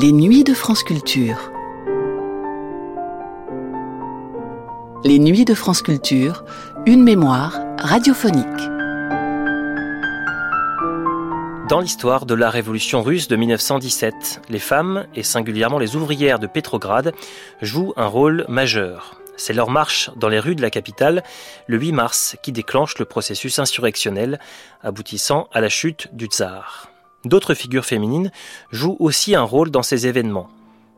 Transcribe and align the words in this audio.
Les 0.00 0.12
nuits 0.12 0.44
de 0.44 0.54
France 0.54 0.84
Culture. 0.84 1.50
Les 5.02 5.18
nuits 5.18 5.44
de 5.44 5.54
France 5.54 5.82
Culture, 5.82 6.44
une 6.86 7.02
mémoire 7.02 7.58
radiophonique. 7.78 8.46
Dans 11.68 11.80
l'histoire 11.80 12.26
de 12.26 12.34
la 12.34 12.48
révolution 12.48 13.02
russe 13.02 13.26
de 13.26 13.34
1917, 13.34 14.42
les 14.48 14.60
femmes, 14.60 15.08
et 15.16 15.24
singulièrement 15.24 15.80
les 15.80 15.96
ouvrières 15.96 16.38
de 16.38 16.46
Pétrograd, 16.46 17.12
jouent 17.60 17.92
un 17.96 18.06
rôle 18.06 18.44
majeur. 18.48 19.20
C'est 19.36 19.52
leur 19.52 19.68
marche 19.68 20.10
dans 20.14 20.28
les 20.28 20.38
rues 20.38 20.54
de 20.54 20.62
la 20.62 20.70
capitale 20.70 21.24
le 21.66 21.76
8 21.76 21.90
mars 21.90 22.36
qui 22.40 22.52
déclenche 22.52 22.98
le 22.98 23.04
processus 23.04 23.58
insurrectionnel 23.58 24.38
aboutissant 24.80 25.48
à 25.52 25.60
la 25.60 25.68
chute 25.68 26.14
du 26.14 26.26
tsar. 26.26 26.88
D'autres 27.24 27.54
figures 27.54 27.84
féminines 27.84 28.30
jouent 28.70 28.96
aussi 29.00 29.34
un 29.34 29.42
rôle 29.42 29.70
dans 29.70 29.82
ces 29.82 30.06
événements. 30.06 30.48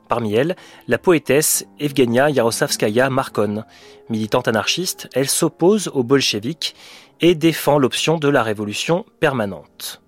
Parmi 0.08 0.34
elles, 0.34 0.56
la 0.88 0.98
poétesse 0.98 1.64
Evgenia 1.78 2.30
Yaroslavskaya 2.30 3.10
Markon. 3.10 3.64
Militante 4.08 4.48
anarchiste, 4.48 5.08
elle 5.14 5.28
s'oppose 5.28 5.88
aux 5.94 6.02
bolcheviks 6.02 6.74
et 7.20 7.34
défend 7.34 7.78
l'option 7.78 8.18
de 8.18 8.28
la 8.28 8.42
révolution 8.42 9.06
permanente. 9.20 10.02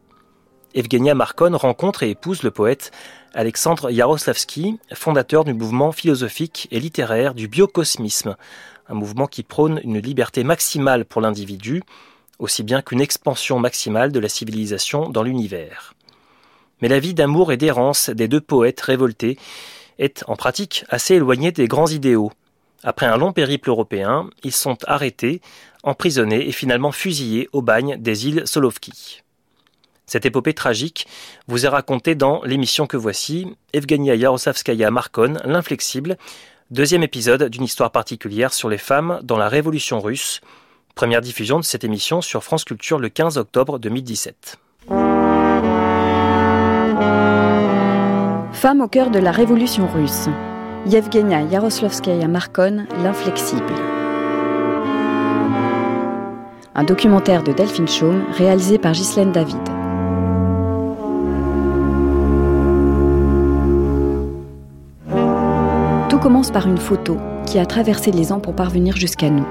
Evgenia 0.74 1.14
Markon 1.14 1.56
rencontre 1.56 2.02
et 2.02 2.10
épouse 2.10 2.42
le 2.42 2.50
poète 2.50 2.90
Alexandre 3.34 3.90
Yaroslavsky, 3.90 4.78
fondateur 4.92 5.44
du 5.44 5.54
mouvement 5.54 5.92
philosophique 5.92 6.68
et 6.70 6.80
littéraire 6.80 7.34
du 7.34 7.46
biocosmisme, 7.48 8.36
un 8.88 8.94
mouvement 8.94 9.26
qui 9.26 9.42
prône 9.42 9.80
une 9.84 9.98
liberté 9.98 10.44
maximale 10.44 11.04
pour 11.04 11.20
l'individu, 11.20 11.82
aussi 12.38 12.62
bien 12.62 12.82
qu'une 12.82 13.00
expansion 13.00 13.58
maximale 13.58 14.12
de 14.12 14.18
la 14.18 14.28
civilisation 14.28 15.08
dans 15.08 15.22
l'univers. 15.22 15.94
Mais 16.82 16.88
la 16.88 16.98
vie 16.98 17.14
d'amour 17.14 17.52
et 17.52 17.56
d'errance 17.56 18.10
des 18.10 18.26
deux 18.26 18.40
poètes 18.40 18.80
révoltés 18.80 19.38
est 20.00 20.24
en 20.26 20.34
pratique 20.34 20.84
assez 20.88 21.14
éloignée 21.14 21.52
des 21.52 21.68
grands 21.68 21.86
idéaux. 21.86 22.32
Après 22.82 23.06
un 23.06 23.16
long 23.16 23.32
périple 23.32 23.68
européen, 23.68 24.28
ils 24.42 24.52
sont 24.52 24.76
arrêtés, 24.88 25.40
emprisonnés 25.84 26.48
et 26.48 26.52
finalement 26.52 26.90
fusillés 26.90 27.48
au 27.52 27.62
bagne 27.62 27.96
des 27.98 28.26
îles 28.26 28.42
Solovki. 28.46 29.22
Cette 30.06 30.26
épopée 30.26 30.54
tragique 30.54 31.06
vous 31.46 31.64
est 31.64 31.68
racontée 31.68 32.16
dans 32.16 32.42
l'émission 32.42 32.88
que 32.88 32.96
voici, 32.96 33.46
Evgenia 33.72 34.16
Yaroslavskaya 34.16 34.90
Markon, 34.90 35.34
l'inflexible, 35.44 36.18
deuxième 36.72 37.04
épisode 37.04 37.44
d'une 37.44 37.62
histoire 37.62 37.92
particulière 37.92 38.52
sur 38.52 38.68
les 38.68 38.78
femmes 38.78 39.20
dans 39.22 39.38
la 39.38 39.48
Révolution 39.48 40.00
russe, 40.00 40.40
première 40.96 41.20
diffusion 41.20 41.60
de 41.60 41.64
cette 41.64 41.84
émission 41.84 42.20
sur 42.20 42.42
France 42.42 42.64
Culture 42.64 42.98
le 42.98 43.08
15 43.08 43.38
octobre 43.38 43.78
2017. 43.78 44.58
Femme 48.62 48.80
au 48.80 48.86
cœur 48.86 49.10
de 49.10 49.18
la 49.18 49.32
Révolution 49.32 49.88
russe. 49.92 50.28
Yevgenia 50.86 51.42
Yaroslavskaya 51.42 52.28
Markon, 52.28 52.86
l'inflexible. 53.02 53.74
Un 56.76 56.84
documentaire 56.84 57.42
de 57.42 57.50
Delphine 57.50 57.88
Chaume 57.88 58.22
réalisé 58.30 58.78
par 58.78 58.92
Ghislaine 58.92 59.32
David. 59.32 59.58
Tout 66.08 66.18
commence 66.20 66.52
par 66.52 66.68
une 66.68 66.78
photo 66.78 67.16
qui 67.46 67.58
a 67.58 67.66
traversé 67.66 68.12
les 68.12 68.30
ans 68.30 68.38
pour 68.38 68.54
parvenir 68.54 68.94
jusqu'à 68.94 69.28
nous. 69.28 69.46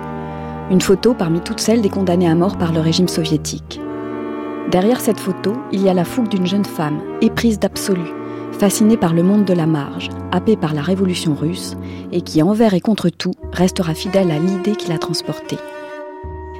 Une 0.69 0.79
photo 0.79 1.13
parmi 1.13 1.41
toutes 1.41 1.59
celles 1.59 1.81
des 1.81 1.89
condamnés 1.89 2.29
à 2.29 2.35
mort 2.35 2.57
par 2.57 2.71
le 2.71 2.79
régime 2.79 3.09
soviétique. 3.09 3.81
Derrière 4.71 5.01
cette 5.01 5.19
photo, 5.19 5.57
il 5.73 5.81
y 5.81 5.89
a 5.89 5.93
la 5.93 6.05
fougue 6.05 6.29
d'une 6.29 6.47
jeune 6.47 6.63
femme, 6.63 7.01
éprise 7.19 7.59
d'absolu, 7.59 8.20
fascinée 8.51 8.97
par 8.97 9.13
le 9.13 9.23
monde 9.23 9.45
de 9.45 9.53
la 9.53 9.65
marge, 9.65 10.09
happée 10.31 10.55
par 10.55 10.73
la 10.73 10.81
révolution 10.81 11.35
russe, 11.35 11.75
et 12.11 12.21
qui, 12.21 12.41
envers 12.43 12.73
et 12.73 12.81
contre 12.81 13.09
tout, 13.09 13.33
restera 13.51 13.93
fidèle 13.93 14.31
à 14.31 14.39
l'idée 14.39 14.75
qui 14.75 14.89
l'a 14.89 14.97
transportée. 14.97 15.57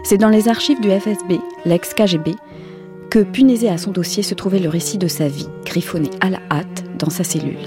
C'est 0.03 0.17
dans 0.17 0.29
les 0.29 0.47
archives 0.47 0.81
du 0.81 0.89
FSB, 0.89 1.39
l'ex-KGB, 1.65 2.35
que, 3.09 3.19
punaisé 3.19 3.69
à 3.69 3.77
son 3.77 3.91
dossier, 3.91 4.23
se 4.23 4.33
trouvait 4.33 4.59
le 4.59 4.69
récit 4.69 4.97
de 4.97 5.07
sa 5.07 5.27
vie, 5.27 5.47
griffonné 5.65 6.09
à 6.21 6.29
la 6.29 6.39
hâte 6.49 6.83
dans 6.97 7.09
sa 7.09 7.23
cellule. 7.23 7.57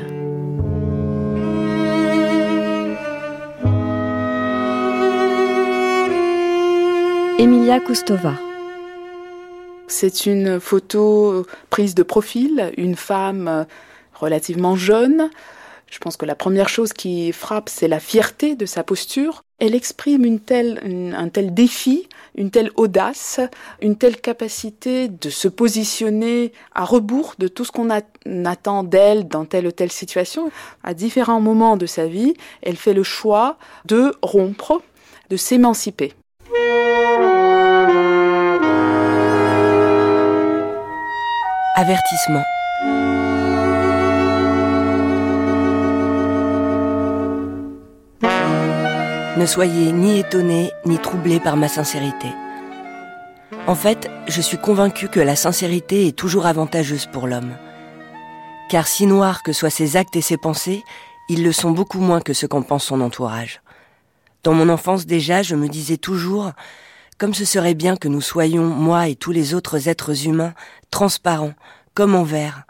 Emilia 7.38 7.78
Kustova. 7.80 8.34
C'est 9.86 10.26
une 10.26 10.60
photo 10.60 11.44
prise 11.68 11.94
de 11.94 12.02
profil, 12.02 12.72
une 12.78 12.94
femme 12.94 13.66
relativement 14.24 14.74
jeune. 14.76 15.30
Je 15.90 15.98
pense 15.98 16.16
que 16.16 16.26
la 16.26 16.34
première 16.34 16.68
chose 16.68 16.92
qui 16.92 17.30
frappe, 17.30 17.68
c'est 17.68 17.88
la 17.88 18.00
fierté 18.00 18.56
de 18.56 18.66
sa 18.66 18.82
posture. 18.82 19.44
Elle 19.60 19.74
exprime 19.76 20.24
un 20.24 21.28
tel 21.28 21.54
défi, 21.54 22.08
une 22.34 22.50
telle 22.50 22.70
audace, 22.74 23.38
une 23.80 23.96
telle 23.96 24.20
capacité 24.20 25.08
de 25.08 25.30
se 25.30 25.46
positionner 25.46 26.52
à 26.74 26.84
rebours 26.84 27.34
de 27.38 27.46
tout 27.46 27.64
ce 27.64 27.70
qu'on 27.70 27.90
attend 27.90 28.82
d'elle 28.82 29.28
dans 29.28 29.44
telle 29.44 29.68
ou 29.68 29.72
telle 29.72 29.92
situation. 29.92 30.50
À 30.82 30.94
différents 30.94 31.40
moments 31.40 31.76
de 31.76 31.86
sa 31.86 32.06
vie, 32.06 32.34
elle 32.62 32.76
fait 32.76 32.94
le 32.94 33.04
choix 33.04 33.56
de 33.84 34.14
rompre, 34.22 34.82
de 35.30 35.36
s'émanciper. 35.36 36.12
Avertissement. 41.76 42.42
Ne 49.36 49.46
soyez 49.46 49.90
ni 49.90 50.20
étonnés 50.20 50.70
ni 50.86 50.96
troublés 50.96 51.40
par 51.40 51.56
ma 51.56 51.66
sincérité. 51.66 52.28
En 53.66 53.74
fait, 53.74 54.08
je 54.28 54.40
suis 54.40 54.58
convaincu 54.58 55.08
que 55.08 55.18
la 55.18 55.34
sincérité 55.34 56.06
est 56.06 56.16
toujours 56.16 56.46
avantageuse 56.46 57.06
pour 57.06 57.26
l'homme. 57.26 57.56
Car 58.70 58.86
si 58.86 59.06
noirs 59.06 59.42
que 59.42 59.52
soient 59.52 59.70
ses 59.70 59.96
actes 59.96 60.14
et 60.14 60.20
ses 60.20 60.36
pensées, 60.36 60.84
ils 61.28 61.42
le 61.42 61.50
sont 61.50 61.72
beaucoup 61.72 61.98
moins 61.98 62.20
que 62.20 62.32
ce 62.32 62.46
qu'en 62.46 62.62
pense 62.62 62.84
son 62.84 63.00
entourage. 63.00 63.60
Dans 64.44 64.54
mon 64.54 64.68
enfance 64.68 65.04
déjà, 65.04 65.42
je 65.42 65.56
me 65.56 65.68
disais 65.68 65.96
toujours, 65.96 66.52
comme 67.18 67.34
ce 67.34 67.44
serait 67.44 67.74
bien 67.74 67.96
que 67.96 68.06
nous 68.06 68.20
soyons, 68.20 68.66
moi 68.66 69.08
et 69.08 69.16
tous 69.16 69.32
les 69.32 69.52
autres 69.52 69.88
êtres 69.88 70.28
humains, 70.28 70.54
transparents, 70.92 71.54
comme 71.94 72.14
en 72.14 72.22
verre, 72.22 72.66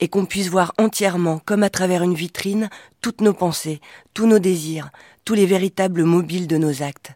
et 0.00 0.08
qu'on 0.08 0.26
puisse 0.26 0.48
voir 0.48 0.72
entièrement, 0.78 1.40
comme 1.44 1.62
à 1.62 1.70
travers 1.70 2.02
une 2.02 2.14
vitrine, 2.14 2.68
toutes 3.00 3.20
nos 3.20 3.32
pensées, 3.32 3.80
tous 4.14 4.26
nos 4.26 4.38
désirs, 4.38 4.90
tous 5.24 5.34
les 5.34 5.46
véritables 5.46 6.04
mobiles 6.04 6.46
de 6.46 6.56
nos 6.56 6.82
actes. 6.82 7.12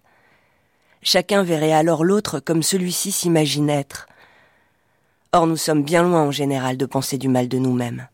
Chacun 1.02 1.42
verrait 1.42 1.72
alors 1.72 2.04
l'autre 2.04 2.40
comme 2.40 2.62
celui-ci 2.62 3.12
s'imagine 3.12 3.70
être. 3.70 4.06
Or 5.32 5.46
nous 5.46 5.56
sommes 5.56 5.82
bien 5.82 6.02
loin 6.02 6.22
en 6.22 6.30
général 6.30 6.76
de 6.76 6.86
penser 6.86 7.18
du 7.18 7.28
mal 7.28 7.48
de 7.48 7.58
nous-mêmes. 7.58 8.08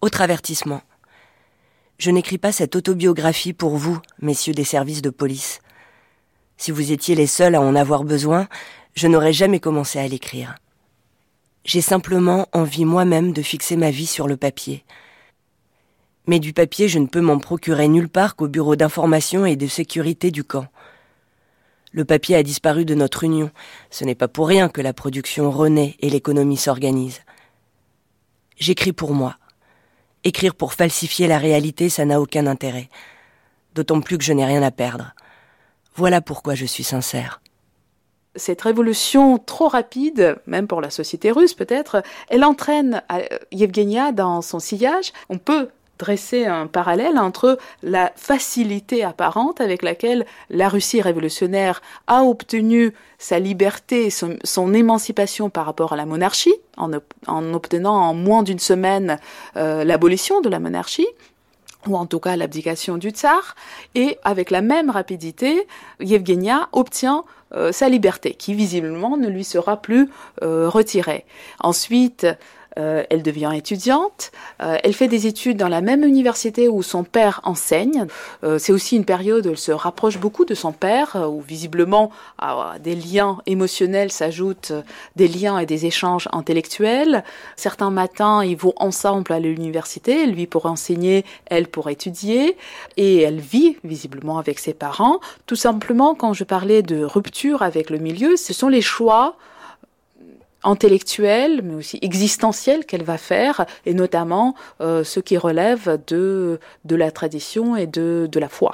Autre 0.00 0.20
avertissement. 0.20 0.82
Je 1.98 2.10
n'écris 2.10 2.38
pas 2.38 2.52
cette 2.52 2.76
autobiographie 2.76 3.54
pour 3.54 3.76
vous, 3.76 3.98
messieurs 4.20 4.52
des 4.52 4.64
services 4.64 5.02
de 5.02 5.10
police. 5.10 5.60
Si 6.58 6.70
vous 6.70 6.92
étiez 6.92 7.14
les 7.14 7.26
seuls 7.26 7.54
à 7.54 7.60
en 7.60 7.74
avoir 7.74 8.04
besoin, 8.04 8.48
je 8.94 9.08
n'aurais 9.08 9.32
jamais 9.32 9.60
commencé 9.60 9.98
à 9.98 10.06
l'écrire. 10.06 10.56
J'ai 11.66 11.80
simplement 11.80 12.46
envie 12.52 12.84
moi-même 12.84 13.32
de 13.32 13.42
fixer 13.42 13.76
ma 13.76 13.90
vie 13.90 14.06
sur 14.06 14.28
le 14.28 14.36
papier, 14.36 14.84
mais 16.28 16.40
du 16.40 16.52
papier, 16.52 16.88
je 16.88 16.98
ne 16.98 17.06
peux 17.06 17.20
m'en 17.20 17.38
procurer 17.38 17.86
nulle 17.88 18.08
part 18.08 18.34
qu'au 18.34 18.48
bureau 18.48 18.74
d'information 18.74 19.46
et 19.46 19.56
de 19.56 19.66
sécurité 19.66 20.30
du 20.30 20.42
camp. 20.42 20.66
Le 21.92 22.04
papier 22.04 22.36
a 22.36 22.42
disparu 22.42 22.84
de 22.84 22.94
notre 22.94 23.22
union. 23.22 23.50
Ce 23.90 24.04
n'est 24.04 24.16
pas 24.16 24.28
pour 24.28 24.48
rien 24.48 24.68
que 24.68 24.80
la 24.80 24.92
production 24.92 25.50
renaît 25.50 25.96
et 26.00 26.10
l'économie 26.10 26.56
s'organise. 26.56 27.20
J'écris 28.58 28.92
pour 28.92 29.12
moi. 29.12 29.36
Écrire 30.24 30.54
pour 30.56 30.72
falsifier 30.72 31.28
la 31.28 31.38
réalité, 31.38 31.88
ça 31.88 32.04
n'a 32.04 32.20
aucun 32.20 32.46
intérêt. 32.46 32.88
D'autant 33.74 34.00
plus 34.00 34.18
que 34.18 34.24
je 34.24 34.32
n'ai 34.32 34.44
rien 34.44 34.62
à 34.62 34.72
perdre. 34.72 35.14
Voilà 35.94 36.20
pourquoi 36.20 36.54
je 36.54 36.66
suis 36.66 36.84
sincère 36.84 37.40
cette 38.36 38.62
révolution 38.62 39.38
trop 39.38 39.68
rapide, 39.68 40.36
même 40.46 40.66
pour 40.66 40.80
la 40.80 40.90
société 40.90 41.30
russe 41.30 41.54
peut-être, 41.54 42.02
elle 42.28 42.44
entraîne 42.44 43.02
euh, 43.12 43.22
Yevgenia 43.52 44.12
dans 44.12 44.42
son 44.42 44.58
sillage. 44.58 45.12
On 45.28 45.38
peut 45.38 45.68
dresser 45.98 46.44
un 46.44 46.66
parallèle 46.66 47.18
entre 47.18 47.58
la 47.82 48.12
facilité 48.16 49.02
apparente 49.02 49.60
avec 49.60 49.82
laquelle 49.82 50.26
la 50.50 50.68
Russie 50.68 51.00
révolutionnaire 51.00 51.80
a 52.06 52.24
obtenu 52.24 52.92
sa 53.18 53.38
liberté, 53.38 54.10
son, 54.10 54.74
émancipation 54.74 55.48
par 55.48 55.64
rapport 55.64 55.94
à 55.94 55.96
la 55.96 56.06
monarchie, 56.06 56.54
en, 56.76 56.90
en 57.26 57.54
obtenant 57.54 57.94
en 57.94 58.14
moins 58.14 58.42
d'une 58.42 58.58
semaine 58.58 59.18
euh, 59.56 59.84
l'abolition 59.84 60.40
de 60.40 60.48
la 60.48 60.60
monarchie, 60.60 61.08
ou 61.86 61.96
en 61.96 62.06
tout 62.06 62.20
cas 62.20 62.36
l'abdication 62.36 62.98
du 62.98 63.10
tsar, 63.10 63.54
et 63.94 64.18
avec 64.24 64.50
la 64.50 64.60
même 64.60 64.90
rapidité, 64.90 65.66
Yevgenia 66.00 66.68
obtient 66.72 67.24
sa 67.72 67.88
liberté, 67.88 68.34
qui 68.34 68.54
visiblement 68.54 69.16
ne 69.16 69.28
lui 69.28 69.44
sera 69.44 69.80
plus 69.80 70.10
euh, 70.42 70.68
retirée. 70.68 71.24
Ensuite, 71.60 72.26
euh, 72.78 73.04
elle 73.10 73.22
devient 73.22 73.52
étudiante. 73.54 74.32
Euh, 74.62 74.76
elle 74.82 74.92
fait 74.92 75.08
des 75.08 75.26
études 75.26 75.56
dans 75.56 75.68
la 75.68 75.80
même 75.80 76.04
université 76.04 76.68
où 76.68 76.82
son 76.82 77.04
père 77.04 77.40
enseigne. 77.44 78.06
Euh, 78.44 78.58
c'est 78.58 78.72
aussi 78.72 78.96
une 78.96 79.04
période 79.04 79.46
où 79.46 79.50
elle 79.50 79.58
se 79.58 79.72
rapproche 79.72 80.18
beaucoup 80.18 80.44
de 80.44 80.54
son 80.54 80.72
père, 80.72 81.16
où 81.30 81.40
visiblement 81.40 82.10
à 82.38 82.74
des 82.82 82.94
liens 82.94 83.38
émotionnels 83.46 84.12
s'ajoutent 84.12 84.72
des 85.16 85.28
liens 85.28 85.58
et 85.58 85.66
des 85.66 85.86
échanges 85.86 86.28
intellectuels. 86.32 87.24
Certains 87.56 87.90
matins, 87.90 88.44
ils 88.44 88.56
vont 88.56 88.74
ensemble 88.76 89.32
à 89.32 89.40
l'université, 89.40 90.26
lui 90.26 90.46
pour 90.46 90.66
enseigner, 90.66 91.24
elle 91.46 91.68
pour 91.68 91.88
étudier, 91.88 92.56
et 92.96 93.22
elle 93.22 93.40
vit 93.40 93.76
visiblement 93.84 94.38
avec 94.38 94.58
ses 94.58 94.74
parents. 94.74 95.20
Tout 95.46 95.56
simplement, 95.56 96.14
quand 96.14 96.32
je 96.32 96.44
parlais 96.44 96.82
de 96.82 97.02
rupture 97.04 97.62
avec 97.62 97.90
le 97.90 97.98
milieu, 97.98 98.36
ce 98.36 98.52
sont 98.52 98.68
les 98.68 98.82
choix 98.82 99.36
intellectuelle, 100.66 101.62
mais 101.62 101.74
aussi 101.74 101.98
existentielle 102.02 102.84
qu'elle 102.84 103.04
va 103.04 103.18
faire, 103.18 103.64
et 103.86 103.94
notamment 103.94 104.54
euh, 104.80 105.04
ce 105.04 105.20
qui 105.20 105.36
relève 105.36 105.98
de, 106.06 106.60
de 106.84 106.96
la 106.96 107.10
tradition 107.10 107.76
et 107.76 107.86
de, 107.86 108.28
de 108.30 108.40
la 108.40 108.48
foi. 108.48 108.72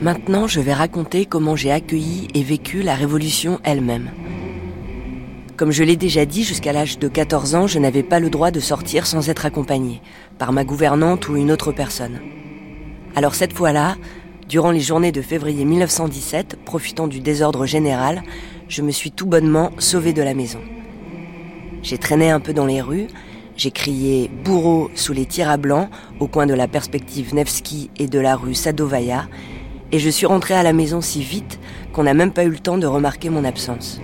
Maintenant, 0.00 0.46
je 0.46 0.60
vais 0.60 0.74
raconter 0.74 1.24
comment 1.24 1.56
j'ai 1.56 1.72
accueilli 1.72 2.28
et 2.34 2.42
vécu 2.42 2.82
la 2.82 2.94
Révolution 2.94 3.58
elle-même. 3.64 4.10
Comme 5.56 5.70
je 5.70 5.82
l'ai 5.82 5.96
déjà 5.96 6.26
dit, 6.26 6.44
jusqu'à 6.44 6.74
l'âge 6.74 6.98
de 6.98 7.08
14 7.08 7.54
ans, 7.54 7.66
je 7.66 7.78
n'avais 7.78 8.02
pas 8.02 8.20
le 8.20 8.28
droit 8.28 8.50
de 8.50 8.60
sortir 8.60 9.06
sans 9.06 9.30
être 9.30 9.46
accompagnée, 9.46 10.02
par 10.36 10.52
ma 10.52 10.64
gouvernante 10.64 11.28
ou 11.28 11.36
une 11.36 11.50
autre 11.50 11.72
personne. 11.72 12.20
Alors 13.16 13.36
cette 13.36 13.52
fois-là, 13.52 13.96
durant 14.48 14.72
les 14.72 14.80
journées 14.80 15.12
de 15.12 15.22
février 15.22 15.64
1917, 15.64 16.58
profitant 16.64 17.06
du 17.06 17.20
désordre 17.20 17.64
général, 17.64 18.22
je 18.68 18.82
me 18.82 18.90
suis 18.90 19.12
tout 19.12 19.26
bonnement 19.26 19.70
sauvée 19.78 20.12
de 20.12 20.22
la 20.22 20.34
maison. 20.34 20.58
J'ai 21.82 21.98
traîné 21.98 22.30
un 22.30 22.40
peu 22.40 22.52
dans 22.52 22.66
les 22.66 22.80
rues, 22.80 23.06
j'ai 23.56 23.70
crié 23.70 24.28
bourreau 24.44 24.90
sous 24.96 25.12
les 25.12 25.26
tirs 25.26 25.48
à 25.48 25.56
blanc 25.56 25.88
au 26.18 26.26
coin 26.26 26.46
de 26.46 26.54
la 26.54 26.66
perspective 26.66 27.34
Nevsky 27.34 27.90
et 27.98 28.08
de 28.08 28.18
la 28.18 28.34
rue 28.34 28.54
Sadovaya, 28.54 29.28
et 29.92 30.00
je 30.00 30.10
suis 30.10 30.26
rentrée 30.26 30.54
à 30.54 30.64
la 30.64 30.72
maison 30.72 31.00
si 31.00 31.22
vite 31.22 31.60
qu'on 31.92 32.02
n'a 32.02 32.14
même 32.14 32.32
pas 32.32 32.44
eu 32.44 32.50
le 32.50 32.58
temps 32.58 32.78
de 32.78 32.86
remarquer 32.86 33.30
mon 33.30 33.44
absence. 33.44 34.00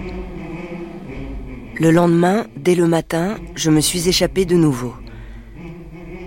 Le 1.81 1.91
lendemain, 1.91 2.47
dès 2.57 2.77
le 2.77 2.87
matin, 2.87 3.39
je 3.57 3.71
me 3.71 3.81
suis 3.81 4.09
échappée 4.09 4.45
de 4.45 4.55
nouveau. 4.55 4.95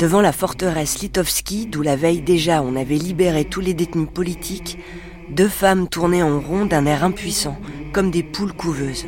Devant 0.03 0.19
la 0.19 0.33
forteresse 0.33 0.99
Litovski, 0.99 1.65
d'où 1.65 1.81
la 1.81 1.95
veille 1.95 2.19
déjà 2.19 2.61
on 2.61 2.75
avait 2.75 2.97
libéré 2.97 3.45
tous 3.45 3.61
les 3.61 3.73
détenus 3.73 4.09
politiques, 4.13 4.77
deux 5.29 5.47
femmes 5.47 5.87
tournaient 5.87 6.21
en 6.21 6.41
rond 6.41 6.65
d'un 6.65 6.85
air 6.85 7.05
impuissant, 7.05 7.55
comme 7.93 8.11
des 8.11 8.21
poules 8.21 8.51
couveuses, 8.51 9.05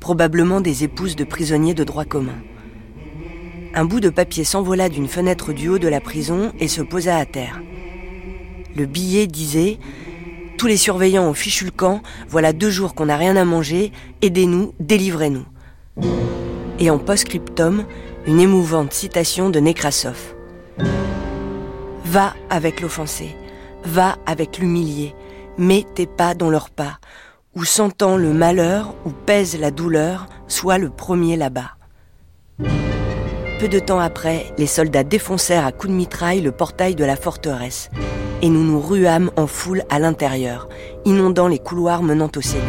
probablement 0.00 0.60
des 0.60 0.82
épouses 0.82 1.14
de 1.14 1.22
prisonniers 1.22 1.74
de 1.74 1.84
droit 1.84 2.04
commun. 2.04 2.42
Un 3.72 3.84
bout 3.84 4.00
de 4.00 4.08
papier 4.08 4.42
s'envola 4.42 4.88
d'une 4.88 5.06
fenêtre 5.06 5.52
du 5.52 5.68
haut 5.68 5.78
de 5.78 5.86
la 5.86 6.00
prison 6.00 6.52
et 6.58 6.66
se 6.66 6.82
posa 6.82 7.16
à 7.16 7.24
terre. 7.24 7.62
Le 8.74 8.86
billet 8.86 9.28
disait 9.28 9.78
Tous 10.58 10.66
les 10.66 10.76
surveillants 10.76 11.28
ont 11.28 11.34
fichu 11.34 11.66
le 11.66 11.70
camp, 11.70 12.02
voilà 12.28 12.52
deux 12.52 12.70
jours 12.70 12.96
qu'on 12.96 13.06
n'a 13.06 13.16
rien 13.16 13.36
à 13.36 13.44
manger, 13.44 13.92
aidez-nous, 14.22 14.74
délivrez-nous. 14.80 15.46
Et 16.80 16.90
en 16.90 16.98
post-scriptum, 16.98 17.84
une 18.26 18.40
émouvante 18.40 18.92
citation 18.92 19.48
de 19.48 19.60
Nekrasov. 19.60 20.34
Va 22.04 22.34
avec 22.50 22.80
l'offensé, 22.80 23.34
va 23.84 24.16
avec 24.26 24.58
l'humilié, 24.58 25.14
mets 25.56 25.86
tes 25.94 26.06
pas 26.06 26.34
dans 26.34 26.50
leurs 26.50 26.70
pas, 26.70 26.98
où 27.56 27.64
sentant 27.64 28.16
le 28.16 28.32
malheur, 28.32 28.94
où 29.06 29.10
pèse 29.10 29.58
la 29.58 29.70
douleur, 29.70 30.26
sois 30.48 30.78
le 30.78 30.90
premier 30.90 31.36
là-bas. 31.36 31.70
Peu 33.58 33.68
de 33.68 33.78
temps 33.78 34.00
après, 34.00 34.46
les 34.58 34.66
soldats 34.66 35.04
défoncèrent 35.04 35.66
à 35.66 35.72
coups 35.72 35.92
de 35.92 35.96
mitraille 35.96 36.40
le 36.40 36.52
portail 36.52 36.94
de 36.94 37.04
la 37.04 37.16
forteresse, 37.16 37.90
et 38.42 38.48
nous 38.50 38.64
nous 38.64 38.80
ruâmes 38.80 39.30
en 39.36 39.46
foule 39.46 39.82
à 39.88 39.98
l'intérieur, 39.98 40.68
inondant 41.04 41.48
les 41.48 41.58
couloirs 41.58 42.02
menant 42.02 42.30
aux 42.36 42.42
cellules. 42.42 42.64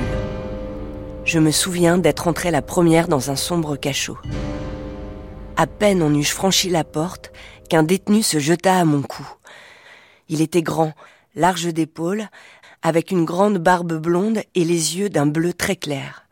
Je 1.26 1.40
me 1.40 1.52
souviens 1.52 1.98
d'être 1.98 2.28
entrée 2.28 2.52
la 2.52 2.62
première 2.62 3.08
dans 3.08 3.32
un 3.32 3.36
sombre 3.36 3.76
cachot. 3.76 4.18
À 5.62 5.68
peine 5.68 6.02
en 6.02 6.12
eus-je 6.12 6.32
franchi 6.32 6.72
la 6.72 6.84
porte 6.84 7.32
qu'un 7.70 7.84
détenu 7.84 8.24
se 8.24 8.40
jeta 8.40 8.80
à 8.80 8.84
mon 8.84 9.04
cou. 9.04 9.30
Il 10.28 10.42
était 10.42 10.64
grand, 10.64 10.94
large 11.36 11.68
d'épaules, 11.68 12.30
avec 12.82 13.12
une 13.12 13.26
grande 13.26 13.60
barbe 13.60 13.94
blonde 13.94 14.42
et 14.56 14.66
les 14.66 14.98
yeux 14.98 15.10
d'un 15.10 15.28
bleu 15.28 15.54
très 15.54 15.76
clair. 15.76 16.26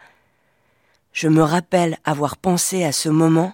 Je 1.14 1.28
me 1.28 1.44
rappelle 1.44 2.00
avoir 2.06 2.38
pensé 2.38 2.84
à 2.84 2.92
ce 2.92 3.08
moment 3.08 3.54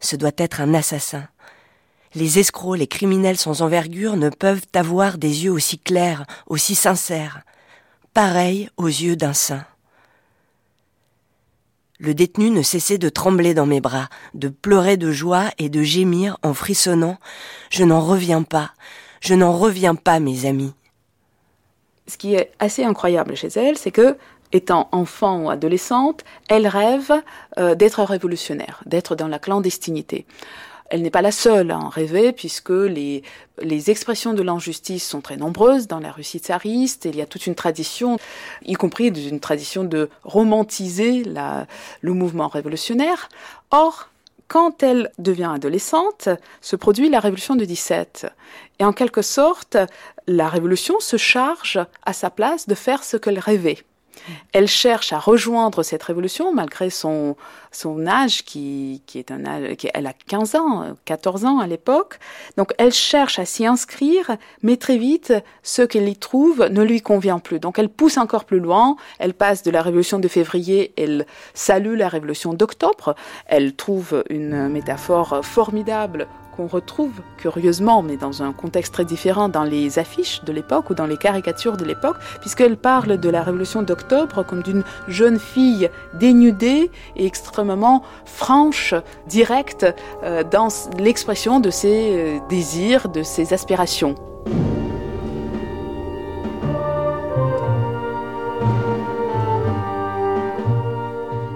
ce 0.00 0.16
doit 0.16 0.36
être 0.36 0.60
un 0.60 0.74
assassin. 0.74 1.26
Les 2.14 2.38
escrocs, 2.38 2.76
les 2.76 2.86
criminels 2.86 3.38
sans 3.38 3.62
envergure 3.62 4.18
ne 4.18 4.28
peuvent 4.28 4.66
avoir 4.74 5.16
des 5.16 5.46
yeux 5.46 5.52
aussi 5.52 5.78
clairs, 5.78 6.26
aussi 6.46 6.74
sincères, 6.74 7.40
pareils 8.12 8.68
aux 8.76 8.88
yeux 8.88 9.16
d'un 9.16 9.32
saint. 9.32 9.64
Le 12.00 12.12
détenu 12.12 12.50
ne 12.50 12.62
cessait 12.62 12.98
de 12.98 13.08
trembler 13.08 13.54
dans 13.54 13.66
mes 13.66 13.80
bras, 13.80 14.08
de 14.34 14.48
pleurer 14.48 14.96
de 14.96 15.12
joie 15.12 15.50
et 15.58 15.68
de 15.68 15.82
gémir 15.82 16.38
en 16.42 16.52
frissonnant. 16.52 17.18
Je 17.70 17.84
n'en 17.84 18.00
reviens 18.00 18.42
pas, 18.42 18.72
je 19.20 19.34
n'en 19.34 19.52
reviens 19.52 19.94
pas, 19.94 20.18
mes 20.18 20.44
amis. 20.44 20.74
Ce 22.08 22.18
qui 22.18 22.34
est 22.34 22.50
assez 22.58 22.84
incroyable 22.84 23.36
chez 23.36 23.48
elle, 23.48 23.78
c'est 23.78 23.92
que, 23.92 24.18
étant 24.52 24.88
enfant 24.92 25.44
ou 25.44 25.50
adolescente, 25.50 26.24
elle 26.48 26.66
rêve 26.66 27.12
euh, 27.58 27.74
d'être 27.74 28.02
révolutionnaire, 28.02 28.82
d'être 28.86 29.14
dans 29.14 29.28
la 29.28 29.38
clandestinité. 29.38 30.26
Elle 30.90 31.02
n'est 31.02 31.10
pas 31.10 31.22
la 31.22 31.32
seule 31.32 31.70
à 31.70 31.78
en 31.78 31.88
rêver, 31.88 32.32
puisque 32.32 32.70
les, 32.70 33.22
les 33.60 33.90
expressions 33.90 34.34
de 34.34 34.42
l'injustice 34.42 35.06
sont 35.06 35.20
très 35.20 35.36
nombreuses 35.36 35.86
dans 35.88 35.98
la 35.98 36.12
Russie 36.12 36.38
tsariste. 36.38 37.06
Il 37.06 37.16
y 37.16 37.22
a 37.22 37.26
toute 37.26 37.46
une 37.46 37.54
tradition, 37.54 38.18
y 38.64 38.74
compris 38.74 39.08
une 39.08 39.40
tradition 39.40 39.84
de 39.84 40.10
romantiser 40.22 41.24
la, 41.24 41.66
le 42.00 42.12
mouvement 42.12 42.48
révolutionnaire. 42.48 43.28
Or, 43.70 44.10
quand 44.48 44.82
elle 44.82 45.10
devient 45.18 45.50
adolescente, 45.54 46.28
se 46.60 46.76
produit 46.76 47.08
la 47.08 47.20
révolution 47.20 47.56
de 47.56 47.64
17. 47.64 48.26
Et 48.78 48.84
en 48.84 48.92
quelque 48.92 49.22
sorte, 49.22 49.76
la 50.26 50.48
révolution 50.48 51.00
se 51.00 51.16
charge 51.16 51.80
à 52.04 52.12
sa 52.12 52.30
place 52.30 52.68
de 52.68 52.74
faire 52.74 53.04
ce 53.04 53.16
qu'elle 53.16 53.38
rêvait. 53.38 53.78
Elle 54.52 54.68
cherche 54.68 55.12
à 55.12 55.18
rejoindre 55.18 55.82
cette 55.82 56.02
révolution 56.02 56.52
malgré 56.54 56.90
son, 56.90 57.36
son 57.70 58.06
âge 58.06 58.44
qui, 58.44 59.02
qui 59.06 59.18
est 59.18 59.30
un 59.30 59.44
âge, 59.44 59.76
elle 59.94 60.06
a 60.06 60.12
15 60.12 60.54
ans, 60.54 60.96
14 61.04 61.44
ans 61.44 61.58
à 61.58 61.66
l'époque. 61.66 62.18
Donc 62.56 62.72
elle 62.78 62.92
cherche 62.92 63.38
à 63.38 63.44
s'y 63.44 63.66
inscrire, 63.66 64.36
mais 64.62 64.76
très 64.76 64.98
vite, 64.98 65.32
ce 65.62 65.82
qu'elle 65.82 66.08
y 66.08 66.16
trouve 66.16 66.68
ne 66.70 66.82
lui 66.82 67.02
convient 67.02 67.38
plus. 67.38 67.58
Donc 67.58 67.78
elle 67.78 67.88
pousse 67.88 68.18
encore 68.18 68.44
plus 68.44 68.60
loin, 68.60 68.96
elle 69.18 69.34
passe 69.34 69.62
de 69.62 69.70
la 69.70 69.82
révolution 69.82 70.18
de 70.18 70.28
février, 70.28 70.92
elle 70.96 71.26
salue 71.54 71.96
la 71.96 72.08
révolution 72.08 72.54
d'octobre, 72.54 73.14
elle 73.46 73.74
trouve 73.74 74.24
une 74.30 74.68
métaphore 74.68 75.44
formidable 75.44 76.28
qu'on 76.54 76.66
retrouve 76.66 77.12
curieusement, 77.36 78.02
mais 78.02 78.16
dans 78.16 78.42
un 78.42 78.52
contexte 78.52 78.94
très 78.94 79.04
différent, 79.04 79.48
dans 79.48 79.64
les 79.64 79.98
affiches 79.98 80.42
de 80.44 80.52
l'époque 80.52 80.90
ou 80.90 80.94
dans 80.94 81.06
les 81.06 81.16
caricatures 81.16 81.76
de 81.76 81.84
l'époque, 81.84 82.16
puisqu'elle 82.40 82.76
parle 82.76 83.18
de 83.18 83.28
la 83.28 83.42
Révolution 83.42 83.82
d'octobre 83.82 84.44
comme 84.44 84.62
d'une 84.62 84.84
jeune 85.08 85.38
fille 85.38 85.90
dénudée 86.14 86.90
et 87.16 87.26
extrêmement 87.26 88.02
franche, 88.24 88.94
directe 89.26 89.86
euh, 90.22 90.44
dans 90.44 90.68
l'expression 90.98 91.60
de 91.60 91.70
ses 91.70 92.10
euh, 92.12 92.38
désirs, 92.48 93.08
de 93.08 93.22
ses 93.22 93.52
aspirations. 93.52 94.14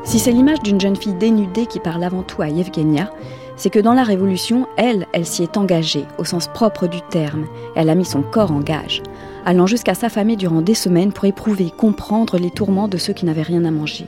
Si 0.08 0.18
c'est 0.18 0.32
l'image 0.32 0.62
d'une 0.62 0.80
jeune 0.80 0.96
fille 0.96 1.12
dénudée 1.12 1.66
qui 1.66 1.80
parle 1.80 2.02
avant 2.02 2.22
tout 2.22 2.40
à 2.40 2.48
Yevgenia, 2.48 3.10
c'est 3.58 3.70
que 3.70 3.80
dans 3.80 3.92
la 3.92 4.04
Révolution, 4.04 4.66
elle, 4.76 5.06
elle 5.12 5.26
s'y 5.26 5.42
est 5.42 5.56
engagée, 5.56 6.04
au 6.16 6.24
sens 6.24 6.48
propre 6.48 6.86
du 6.86 7.00
terme. 7.10 7.46
Elle 7.74 7.90
a 7.90 7.94
mis 7.96 8.04
son 8.04 8.22
corps 8.22 8.52
en 8.52 8.60
gage, 8.60 9.02
allant 9.44 9.66
jusqu'à 9.66 9.94
s'affamer 9.94 10.36
durant 10.36 10.62
des 10.62 10.74
semaines 10.74 11.12
pour 11.12 11.24
éprouver, 11.24 11.72
comprendre 11.76 12.38
les 12.38 12.50
tourments 12.50 12.88
de 12.88 12.96
ceux 12.96 13.12
qui 13.12 13.26
n'avaient 13.26 13.42
rien 13.42 13.64
à 13.64 13.70
manger. 13.70 14.06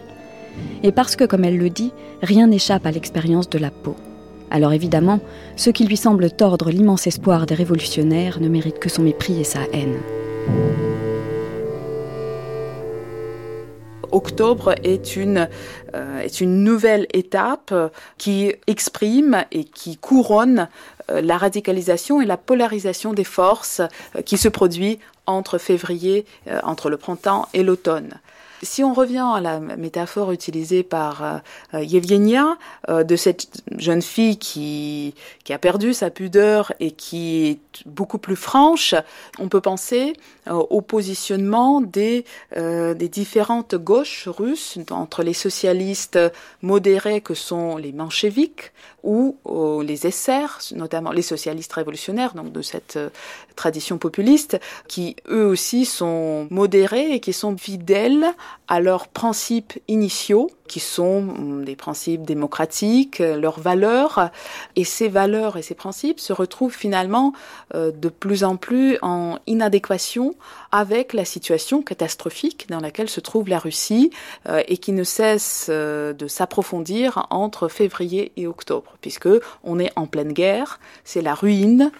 Et 0.82 0.92
parce 0.92 1.16
que, 1.16 1.24
comme 1.24 1.44
elle 1.44 1.58
le 1.58 1.68
dit, 1.68 1.92
rien 2.22 2.46
n'échappe 2.46 2.86
à 2.86 2.92
l'expérience 2.92 3.50
de 3.50 3.58
la 3.58 3.70
peau. 3.70 3.96
Alors 4.50 4.72
évidemment, 4.72 5.20
ceux 5.56 5.72
qui 5.72 5.84
lui 5.84 5.96
semblent 5.96 6.30
tordre 6.30 6.70
l'immense 6.70 7.06
espoir 7.06 7.46
des 7.46 7.54
révolutionnaires 7.54 8.40
ne 8.40 8.48
méritent 8.48 8.80
que 8.80 8.88
son 8.88 9.02
mépris 9.02 9.40
et 9.40 9.44
sa 9.44 9.60
haine. 9.72 9.98
Octobre 14.12 14.74
est 14.82 15.16
une, 15.16 15.48
euh, 15.94 16.20
est 16.20 16.40
une 16.40 16.64
nouvelle 16.64 17.06
étape 17.12 17.74
qui 18.18 18.52
exprime 18.66 19.44
et 19.52 19.64
qui 19.64 19.96
couronne 19.96 20.68
euh, 21.10 21.20
la 21.20 21.38
radicalisation 21.38 22.20
et 22.20 22.26
la 22.26 22.36
polarisation 22.36 23.12
des 23.12 23.24
forces 23.24 23.80
euh, 24.16 24.22
qui 24.22 24.36
se 24.36 24.48
produit 24.48 24.98
entre 25.26 25.58
février, 25.58 26.26
entre 26.64 26.90
le 26.90 26.96
printemps 26.96 27.46
et 27.54 27.62
l'automne. 27.62 28.18
Si 28.62 28.84
on 28.84 28.92
revient 28.92 29.26
à 29.34 29.40
la 29.40 29.58
métaphore 29.58 30.32
utilisée 30.32 30.82
par 30.82 31.24
euh, 31.24 31.38
euh, 31.74 31.82
Yevgenia 31.82 32.58
euh, 32.90 33.04
de 33.04 33.16
cette 33.16 33.62
jeune 33.78 34.02
fille 34.02 34.36
qui, 34.36 35.14
qui 35.44 35.54
a 35.54 35.58
perdu 35.58 35.94
sa 35.94 36.10
pudeur 36.10 36.74
et 36.78 36.90
qui 36.90 37.46
est 37.46 37.58
beaucoup 37.86 38.18
plus 38.18 38.36
franche, 38.36 38.94
on 39.38 39.48
peut 39.48 39.62
penser 39.62 40.12
au 40.48 40.80
positionnement 40.80 41.80
des, 41.80 42.24
des 42.56 43.08
différentes 43.08 43.74
gauches 43.74 44.26
russes 44.26 44.78
entre 44.90 45.22
les 45.22 45.32
socialistes 45.32 46.18
modérés 46.62 47.20
que 47.20 47.34
sont 47.34 47.76
les 47.76 47.92
mencheviks 47.92 48.72
ou 49.04 49.36
les 49.82 50.06
essers, 50.06 50.58
notamment 50.74 51.12
les 51.12 51.22
socialistes 51.22 51.72
révolutionnaires, 51.72 52.34
donc 52.34 52.52
de 52.52 52.62
cette 52.62 52.98
tradition 53.54 53.98
populiste, 53.98 54.58
qui 54.88 55.16
eux 55.28 55.46
aussi 55.46 55.84
sont 55.84 56.48
modérés 56.50 57.12
et 57.12 57.20
qui 57.20 57.32
sont 57.32 57.56
fidèles 57.56 58.26
à 58.68 58.80
leurs 58.80 59.08
principes 59.08 59.78
initiaux, 59.88 60.50
qui 60.70 60.78
sont 60.78 61.18
hum, 61.18 61.64
des 61.64 61.74
principes 61.74 62.22
démocratiques, 62.22 63.18
leurs 63.18 63.58
valeurs. 63.58 64.30
Et 64.76 64.84
ces 64.84 65.08
valeurs 65.08 65.56
et 65.56 65.62
ces 65.62 65.74
principes 65.74 66.20
se 66.20 66.32
retrouvent 66.32 66.72
finalement 66.72 67.32
euh, 67.74 67.90
de 67.90 68.08
plus 68.08 68.44
en 68.44 68.56
plus 68.56 68.96
en 69.02 69.38
inadéquation 69.48 70.36
avec 70.70 71.12
la 71.12 71.24
situation 71.24 71.82
catastrophique 71.82 72.66
dans 72.68 72.78
laquelle 72.78 73.08
se 73.08 73.18
trouve 73.18 73.48
la 73.48 73.58
Russie 73.58 74.12
euh, 74.48 74.62
et 74.68 74.76
qui 74.76 74.92
ne 74.92 75.02
cesse 75.02 75.66
euh, 75.68 76.12
de 76.12 76.28
s'approfondir 76.28 77.26
entre 77.30 77.66
février 77.66 78.30
et 78.36 78.46
octobre, 78.46 78.96
puisque 79.00 79.28
on 79.64 79.80
est 79.80 79.90
en 79.96 80.06
pleine 80.06 80.32
guerre, 80.32 80.78
c'est 81.02 81.22
la 81.22 81.34
ruine 81.34 81.90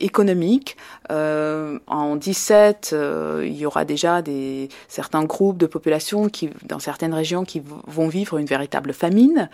économique. 0.00 0.78
en 1.10 2.16
17, 2.16 2.96
il 3.42 3.54
y 3.54 3.66
aura 3.66 3.84
déjà 3.84 4.22
des 4.22 4.70
certains 4.88 5.24
groupes 5.24 5.58
de 5.58 5.66
population 5.66 6.30
qui, 6.30 6.48
dans 6.64 6.78
certaines 6.78 7.12
régions, 7.12 7.44
qui 7.44 7.60
vont 7.86 8.05
vivre 8.08 8.38
une 8.38 8.46
véritable 8.46 8.92
famine. 8.92 9.48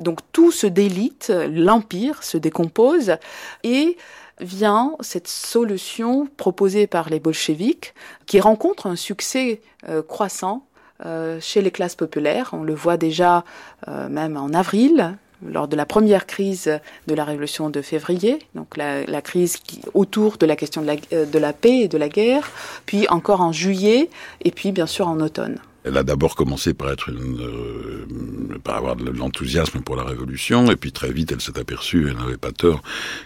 Donc 0.00 0.20
tout 0.32 0.50
se 0.50 0.66
délite, 0.66 1.32
l'empire 1.50 2.22
se 2.22 2.38
décompose 2.38 3.16
et 3.64 3.96
vient 4.40 4.92
cette 5.00 5.28
solution 5.28 6.28
proposée 6.36 6.86
par 6.86 7.08
les 7.08 7.20
bolcheviks 7.20 7.94
qui 8.26 8.40
rencontre 8.40 8.86
un 8.86 8.96
succès 8.96 9.60
euh, 9.88 10.02
croissant 10.02 10.66
euh, 11.04 11.38
chez 11.40 11.62
les 11.62 11.70
classes 11.70 11.94
populaires. 11.94 12.50
On 12.52 12.62
le 12.62 12.74
voit 12.74 12.96
déjà 12.96 13.44
euh, 13.88 14.08
même 14.08 14.36
en 14.36 14.50
avril, 14.50 15.16
lors 15.46 15.68
de 15.68 15.76
la 15.76 15.84
première 15.84 16.26
crise 16.26 16.80
de 17.06 17.14
la 17.14 17.24
révolution 17.24 17.68
de 17.68 17.82
février, 17.82 18.38
donc 18.54 18.76
la, 18.76 19.20
crise 19.20 19.58
qui, 19.58 19.82
autour 19.92 20.38
de 20.38 20.46
la 20.46 20.56
question 20.56 20.80
de 20.80 20.86
la, 20.86 20.96
de 21.26 21.38
la 21.38 21.52
paix 21.52 21.80
et 21.80 21.88
de 21.88 21.98
la 21.98 22.08
guerre, 22.08 22.50
puis 22.86 23.06
encore 23.08 23.42
en 23.42 23.52
juillet, 23.52 24.08
et 24.42 24.50
puis 24.50 24.72
bien 24.72 24.86
sûr 24.86 25.08
en 25.08 25.20
automne. 25.20 25.58
Elle 25.86 25.96
a 25.96 26.02
d'abord 26.02 26.34
commencé 26.34 26.74
par 26.74 26.90
être 26.90 27.08
une, 27.10 27.40
euh, 27.40 28.58
par 28.64 28.76
avoir 28.76 28.96
de 28.96 29.08
l'enthousiasme 29.08 29.80
pour 29.82 29.94
la 29.94 30.02
révolution, 30.02 30.68
et 30.70 30.76
puis 30.76 30.90
très 30.90 31.12
vite 31.12 31.30
elle 31.30 31.40
s'est 31.40 31.58
aperçue, 31.58 32.08
elle 32.08 32.16
n'avait 32.16 32.36
pas 32.36 32.50
tort, 32.50 32.82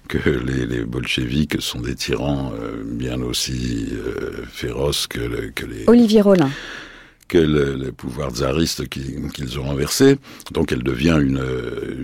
que 0.09 0.19
les, 0.29 0.67
les 0.67 0.85
bolcheviks 0.85 1.61
sont 1.61 1.81
des 1.81 1.95
tyrans 1.95 2.53
euh, 2.55 2.83
bien 2.85 3.23
aussi 3.23 3.89
euh, 3.93 4.45
féroces 4.53 5.07
que, 5.07 5.49
que 5.51 5.65
les... 5.65 5.85
Olivier 5.87 6.21
Rollin 6.21 6.51
que 7.29 7.39
le, 7.39 7.77
le 7.77 7.93
pouvoir 7.93 8.33
tsariste 8.33 8.89
qu'ils 8.89 9.59
ont 9.59 9.63
renversé. 9.63 10.19
Donc 10.51 10.73
elle 10.73 10.83
devient 10.83 11.17
une, 11.23 11.43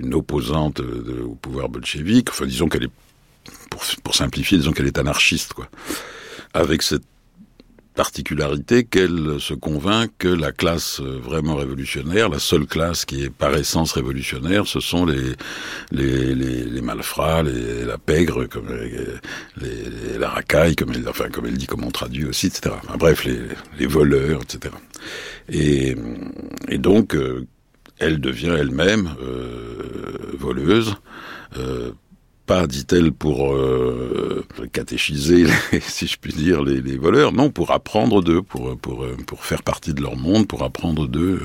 une 0.01 0.15
opposante 0.15 0.81
de, 0.81 1.21
au 1.21 1.35
pouvoir 1.35 1.69
bolchevique. 1.69 2.31
Enfin, 2.31 2.47
disons 2.47 2.69
qu'elle 2.69 2.85
est, 2.85 2.93
pour, 3.69 3.83
pour 4.05 4.15
simplifier, 4.15 4.57
disons 4.57 4.71
qu'elle 4.71 4.87
est 4.87 4.99
anarchiste, 4.99 5.53
quoi. 5.53 5.69
Avec 6.55 6.83
cette 6.83 7.03
particularité 7.97 8.85
qu'elle 8.85 9.41
se 9.41 9.55
convainc 9.55 10.11
que 10.19 10.29
la 10.29 10.53
classe 10.53 11.01
vraiment 11.01 11.57
révolutionnaire, 11.57 12.29
la 12.29 12.39
seule 12.39 12.67
classe 12.67 13.05
qui 13.05 13.25
est 13.25 13.31
par 13.31 13.55
essence 13.57 13.93
révolutionnaire, 13.93 14.67
ce 14.67 14.81
sont 14.81 15.07
les 15.07 15.33
les, 15.91 16.35
les, 16.35 16.65
les 16.65 16.81
malfrats, 16.81 17.43
les, 17.43 17.85
la 17.85 17.99
pègre, 17.99 18.45
comme 18.47 18.69
les, 19.61 20.19
la 20.19 20.29
racaille, 20.29 20.77
comme 20.77 20.93
elle, 20.95 21.09
enfin 21.09 21.29
comme 21.31 21.47
elle 21.47 21.57
dit, 21.57 21.67
comme 21.67 21.85
on 21.85 21.91
traduit 21.91 22.27
aussi, 22.27 22.47
etc. 22.47 22.75
Enfin, 22.85 22.97
bref, 22.99 23.25
les, 23.25 23.41
les 23.79 23.87
voleurs, 23.87 24.43
etc. 24.43 24.75
Et, 25.49 25.97
et 26.69 26.79
donc 26.79 27.15
euh, 27.15 27.47
elle 27.99 28.21
devient 28.21 28.55
elle-même 28.59 29.11
euh, 29.23 30.33
voleuse. 30.39 30.95
Euh, 31.57 31.93
pas, 32.47 32.67
dit-elle, 32.67 33.13
pour 33.13 33.53
euh, 33.53 34.47
catéchiser, 34.73 35.47
si 35.81 36.07
je 36.07 36.17
puis 36.19 36.33
dire, 36.33 36.63
les, 36.63 36.97
voleurs, 36.97 37.33
non, 37.33 37.51
pour 37.51 37.73
apprendre 37.73 38.23
d'eux, 38.23 38.43
pour, 38.43 38.79
pour, 38.79 39.05
pour 39.27 39.45
faire 39.45 39.63
partie 39.63 39.93
de 39.93 40.01
leur 40.01 40.17
monde, 40.17 40.47
pour 40.47 40.63
apprendre 40.63 41.07
d'eux 41.09 41.41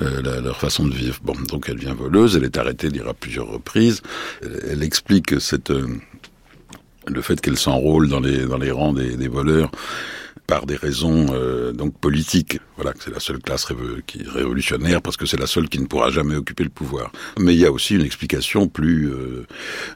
euh, 0.00 0.40
leur 0.40 0.56
façon 0.56 0.86
de 0.86 0.94
vivre. 0.94 1.18
Bon, 1.22 1.34
donc 1.48 1.66
elle 1.68 1.78
vient 1.78 1.94
voleuse, 1.94 2.36
elle 2.36 2.44
est 2.44 2.56
arrêtée, 2.56 2.88
dire 2.88 3.08
à 3.08 3.14
plusieurs 3.14 3.48
reprises. 3.48 4.02
Elle, 4.42 4.62
elle 4.70 4.82
explique 4.82 5.40
cette, 5.40 5.70
euh, 5.70 5.88
le 7.08 7.20
fait 7.20 7.40
qu'elle 7.40 7.58
s'enrôle 7.58 8.08
dans 8.08 8.20
les, 8.20 8.46
dans 8.46 8.58
les 8.58 8.70
rangs 8.70 8.92
des 8.92 9.28
voleurs 9.28 9.70
par 10.46 10.66
des 10.66 10.76
raisons 10.76 11.26
euh, 11.32 11.72
donc 11.72 11.98
politiques. 11.98 12.58
Voilà, 12.76 12.92
c'est 12.98 13.12
la 13.12 13.20
seule 13.20 13.38
classe 13.38 13.64
révolutionnaire 13.64 15.02
parce 15.02 15.16
que 15.16 15.26
c'est 15.26 15.38
la 15.38 15.46
seule 15.46 15.68
qui 15.68 15.78
ne 15.78 15.86
pourra 15.86 16.10
jamais 16.10 16.34
occuper 16.34 16.64
le 16.64 16.70
pouvoir. 16.70 17.12
Mais 17.38 17.54
il 17.54 17.60
y 17.60 17.66
a 17.66 17.70
aussi 17.70 17.94
une 17.94 18.04
explication 18.04 18.66
plus 18.66 19.08
euh, 19.08 19.46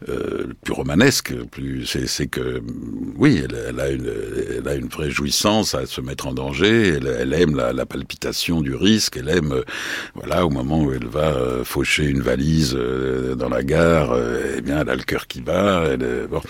euh, 0.08 0.46
plus 0.62 0.72
romanesque. 0.72 1.34
Plus 1.50 1.86
c'est 1.86 2.28
que 2.28 2.62
oui, 3.16 3.42
elle, 3.42 3.80
a 3.80 3.90
une 3.90 4.10
elle 4.56 4.68
a 4.68 4.74
une 4.74 4.88
vraie 4.88 5.10
jouissance 5.10 5.74
à 5.74 5.86
se 5.86 6.00
mettre 6.00 6.26
en 6.26 6.34
danger. 6.34 6.88
Elle, 6.96 7.06
elle 7.06 7.32
aime 7.32 7.56
la, 7.56 7.72
la, 7.72 7.86
palpitation 7.86 8.60
du 8.60 8.74
risque. 8.74 9.16
Elle 9.16 9.30
aime 9.30 9.62
voilà 10.14 10.46
au 10.46 10.50
moment 10.50 10.82
où 10.84 10.92
elle 10.92 11.06
va 11.06 11.64
faucher 11.64 12.04
une 12.04 12.20
valise 12.20 12.74
dans 12.74 13.48
la 13.48 13.62
gare. 13.62 14.16
eh 14.56 14.60
bien, 14.60 14.80
elle 14.80 14.90
a 14.90 14.96
le 14.96 15.02
cœur 15.02 15.26
qui 15.26 15.40
bat. 15.40 15.84
Elle, 15.90 16.28
bon. 16.30 16.40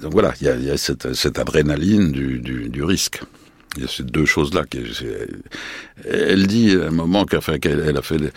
donc 0.00 0.12
voilà, 0.12 0.32
il 0.40 0.46
y 0.46 0.50
a, 0.50 0.56
y 0.56 0.70
a 0.70 0.76
cette, 0.76 1.14
cette 1.14 1.38
adrénaline 1.38 2.12
du, 2.12 2.38
du, 2.38 2.68
du 2.68 2.84
risque. 2.84 3.22
Il 3.76 3.82
y 3.82 3.84
a 3.84 3.88
ces 3.88 4.04
deux 4.04 4.24
choses-là. 4.24 4.64
Elle 6.04 6.46
dit 6.46 6.72
à 6.72 6.86
un 6.86 6.90
moment 6.90 7.24
qu'elle 7.24 7.38
a 7.38 8.02
fait, 8.02 8.32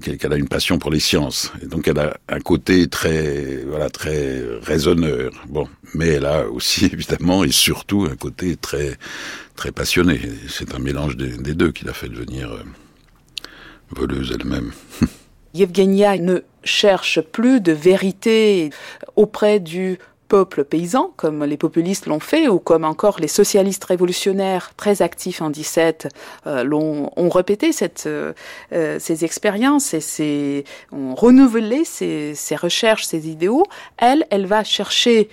qu'elle 0.00 0.32
a 0.32 0.36
une 0.36 0.48
passion 0.48 0.78
pour 0.78 0.90
les 0.90 1.00
sciences. 1.00 1.52
Donc 1.64 1.88
elle 1.88 1.98
a 1.98 2.16
un 2.28 2.40
côté 2.40 2.88
très, 2.88 3.64
voilà, 3.66 3.90
très 3.90 4.42
raisonneur. 4.62 5.32
Bon, 5.48 5.68
mais 5.94 6.08
elle 6.08 6.26
a 6.26 6.48
aussi 6.48 6.84
évidemment 6.92 7.44
et 7.44 7.52
surtout 7.52 8.06
un 8.10 8.16
côté 8.16 8.56
très, 8.56 8.96
très 9.56 9.72
passionné. 9.72 10.20
C'est 10.48 10.74
un 10.74 10.78
mélange 10.78 11.16
des, 11.16 11.36
des 11.36 11.54
deux 11.54 11.72
qui 11.72 11.84
l'a 11.84 11.92
fait 11.92 12.08
devenir 12.08 12.52
euh, 12.52 12.62
voleuse 13.90 14.36
elle-même. 14.38 14.72
Yevgenia 15.54 16.18
ne 16.18 16.40
cherche 16.62 17.20
plus 17.20 17.60
de 17.60 17.72
vérité 17.72 18.70
auprès 19.16 19.60
du 19.60 19.98
peuple 20.28 20.64
paysan, 20.64 21.12
comme 21.16 21.44
les 21.44 21.56
populistes 21.56 22.06
l'ont 22.06 22.20
fait, 22.20 22.48
ou 22.48 22.58
comme 22.58 22.84
encore 22.84 23.18
les 23.20 23.28
socialistes 23.28 23.84
révolutionnaires 23.84 24.72
très 24.76 25.02
actifs 25.02 25.42
en 25.42 25.50
17 25.50 26.08
euh, 26.46 26.62
l'ont 26.62 27.10
ont 27.16 27.28
répété 27.28 27.72
cette, 27.72 28.04
euh, 28.06 28.32
euh, 28.72 28.98
ces 29.00 29.24
expériences 29.24 29.94
et 29.94 30.00
ces, 30.00 30.64
ont 30.92 31.14
renouvelé 31.14 31.84
ces, 31.84 32.34
ces 32.34 32.56
recherches, 32.56 33.04
ces 33.04 33.28
idéaux. 33.28 33.64
Elle, 33.96 34.26
elle 34.30 34.46
va 34.46 34.64
chercher 34.64 35.28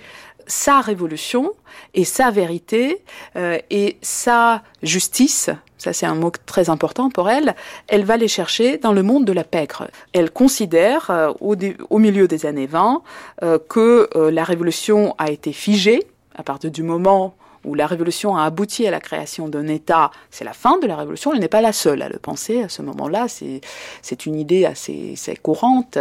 sa 0.46 0.80
révolution 0.80 1.52
et 1.94 2.04
sa 2.04 2.30
vérité 2.30 3.02
euh, 3.36 3.58
et 3.70 3.98
sa 4.02 4.62
justice, 4.82 5.50
ça 5.86 5.92
c'est 5.92 6.06
un 6.06 6.16
mot 6.16 6.32
très 6.46 6.68
important 6.68 7.10
pour 7.10 7.30
elle, 7.30 7.54
elle 7.86 8.04
va 8.04 8.16
les 8.16 8.26
chercher 8.26 8.76
dans 8.76 8.92
le 8.92 9.04
monde 9.04 9.24
de 9.24 9.32
la 9.32 9.44
pègre. 9.44 9.86
Elle 10.12 10.32
considère 10.32 11.10
euh, 11.10 11.32
au, 11.40 11.98
milieu 11.98 12.26
des 12.26 12.44
années 12.44 12.66
20 12.66 13.02
euh, 13.42 13.58
que 13.68 14.08
euh, 14.16 14.32
la 14.32 14.42
révolution 14.42 15.14
a 15.18 15.30
été 15.30 15.52
figée 15.52 16.02
à 16.34 16.42
partir 16.42 16.72
du 16.72 16.82
moment 16.82 17.34
où 17.66 17.74
la 17.74 17.86
révolution 17.86 18.36
a 18.36 18.44
abouti 18.44 18.86
à 18.86 18.90
la 18.90 19.00
création 19.00 19.48
d'un 19.48 19.66
État, 19.66 20.10
c'est 20.30 20.44
la 20.44 20.52
fin 20.52 20.78
de 20.78 20.86
la 20.86 20.96
révolution. 20.96 21.34
Elle 21.34 21.40
n'est 21.40 21.48
pas 21.48 21.60
la 21.60 21.72
seule 21.72 22.02
à 22.02 22.08
le 22.08 22.18
penser 22.18 22.62
à 22.62 22.68
ce 22.68 22.82
moment-là. 22.82 23.26
C'est, 23.28 24.26
une 24.26 24.36
idée 24.36 24.64
assez, 24.64 25.12
assez 25.12 25.36
courante, 25.36 25.98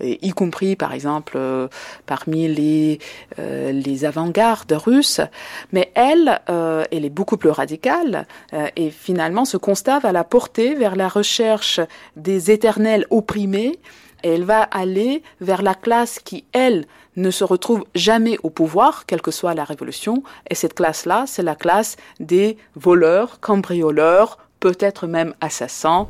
y 0.00 0.30
compris 0.30 0.74
par 0.74 0.92
exemple 0.92 1.34
euh, 1.36 1.68
parmi 2.06 2.48
les, 2.48 2.98
euh, 3.38 3.72
les 3.72 4.04
avant-gardes 4.04 4.72
russes. 4.72 5.20
Mais 5.72 5.90
elle, 5.94 6.40
euh, 6.48 6.84
elle 6.90 7.04
est 7.04 7.10
beaucoup 7.10 7.36
plus 7.36 7.50
radicale 7.50 8.26
euh, 8.52 8.66
et 8.76 8.90
finalement 8.90 9.44
ce 9.44 9.56
constat 9.56 9.98
va 9.98 10.12
la 10.12 10.24
porter 10.24 10.74
vers 10.74 10.96
la 10.96 11.08
recherche 11.08 11.80
des 12.16 12.50
éternels 12.50 13.06
opprimés 13.10 13.78
et 14.22 14.30
elle 14.30 14.44
va 14.44 14.62
aller 14.62 15.22
vers 15.40 15.62
la 15.62 15.74
classe 15.74 16.18
qui, 16.18 16.44
elle, 16.52 16.86
ne 17.16 17.30
se 17.30 17.44
retrouve 17.44 17.84
jamais 17.94 18.38
au 18.42 18.50
pouvoir, 18.50 19.04
quelle 19.06 19.22
que 19.22 19.30
soit 19.30 19.54
la 19.54 19.64
révolution. 19.64 20.22
Et 20.50 20.54
cette 20.54 20.74
classe-là, 20.74 21.24
c'est 21.26 21.42
la 21.42 21.56
classe 21.56 21.96
des 22.20 22.56
voleurs, 22.76 23.40
cambrioleurs, 23.40 24.38
peut-être 24.60 25.06
même 25.06 25.34
assassins. 25.40 26.08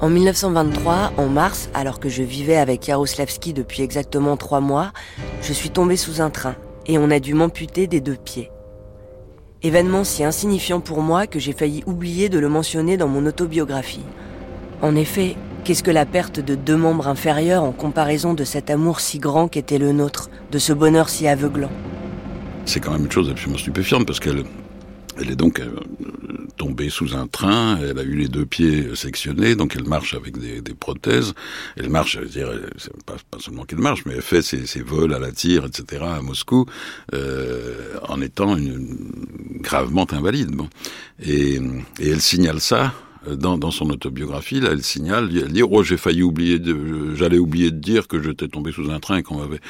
En 0.00 0.10
1923, 0.10 1.12
en 1.16 1.28
mars, 1.28 1.70
alors 1.72 1.98
que 1.98 2.08
je 2.08 2.22
vivais 2.22 2.56
avec 2.56 2.86
Yaroslavski 2.88 3.54
depuis 3.54 3.82
exactement 3.82 4.36
trois 4.36 4.60
mois, 4.60 4.92
je 5.40 5.52
suis 5.52 5.70
tombée 5.70 5.96
sous 5.96 6.20
un 6.20 6.30
train 6.30 6.56
et 6.86 6.98
on 6.98 7.10
a 7.10 7.20
dû 7.20 7.32
m'amputer 7.32 7.86
des 7.86 8.00
deux 8.00 8.16
pieds. 8.16 8.50
Événement 9.64 10.04
si 10.04 10.22
insignifiant 10.24 10.80
pour 10.80 11.00
moi 11.00 11.26
que 11.26 11.38
j'ai 11.38 11.54
failli 11.54 11.82
oublier 11.86 12.28
de 12.28 12.38
le 12.38 12.50
mentionner 12.50 12.98
dans 12.98 13.08
mon 13.08 13.24
autobiographie. 13.24 14.04
En 14.82 14.94
effet, 14.94 15.36
qu'est-ce 15.64 15.82
que 15.82 15.90
la 15.90 16.04
perte 16.04 16.38
de 16.38 16.54
deux 16.54 16.76
membres 16.76 17.08
inférieurs 17.08 17.64
en 17.64 17.72
comparaison 17.72 18.34
de 18.34 18.44
cet 18.44 18.68
amour 18.68 19.00
si 19.00 19.18
grand 19.18 19.48
qu'était 19.48 19.78
le 19.78 19.92
nôtre, 19.92 20.28
de 20.52 20.58
ce 20.58 20.74
bonheur 20.74 21.08
si 21.08 21.26
aveuglant? 21.26 21.70
C'est 22.66 22.78
quand 22.78 22.92
même 22.92 23.06
une 23.06 23.10
chose 23.10 23.30
absolument 23.30 23.58
stupéfiante 23.58 24.06
parce 24.06 24.20
qu'elle 24.20 24.44
elle 25.18 25.30
est 25.30 25.36
donc 25.36 25.60
euh, 25.60 25.74
tombée 26.74 26.90
sous 26.90 27.14
un 27.14 27.28
train, 27.28 27.78
elle 27.78 27.98
a 27.98 28.02
eu 28.02 28.16
les 28.16 28.28
deux 28.28 28.46
pieds 28.46 28.96
sectionnés, 28.96 29.54
donc 29.54 29.76
elle 29.76 29.84
marche 29.84 30.14
avec 30.14 30.38
des, 30.38 30.74
prothèses. 30.74 31.32
Elle 31.76 31.88
marche, 31.88 32.14
je 32.14 32.20
veux 32.20 32.26
dire, 32.26 32.50
pas, 33.06 33.16
seulement 33.38 33.64
qu'elle 33.64 33.78
marche, 33.78 34.02
mais 34.06 34.14
elle 34.14 34.22
fait 34.22 34.42
ses, 34.42 34.82
vols 34.82 35.14
à 35.14 35.20
la 35.20 35.30
tire, 35.30 35.66
etc., 35.66 36.02
à 36.04 36.20
Moscou, 36.20 36.66
euh, 37.12 37.94
en 38.08 38.20
étant 38.20 38.56
gravement 39.60 40.06
invalide. 40.12 40.50
Bon. 40.50 40.68
Et 41.24 41.60
elle 42.00 42.20
signale 42.20 42.60
ça 42.60 42.92
dans, 43.32 43.70
son 43.70 43.90
autobiographie, 43.90 44.60
là, 44.60 44.70
elle 44.72 44.82
signale, 44.82 45.30
elle 45.34 45.52
dit, 45.52 45.62
oh, 45.62 45.82
j'ai 45.82 45.96
failli 45.96 46.22
oublier, 46.22 46.60
j'allais 47.14 47.38
oublier 47.38 47.70
de 47.70 47.78
dire 47.78 48.08
que 48.08 48.22
j'étais 48.22 48.48
tombé 48.48 48.72
sous 48.72 48.90
un 48.90 49.00
train 49.00 49.22
qu'on 49.22 49.38
m'avait, 49.38 49.60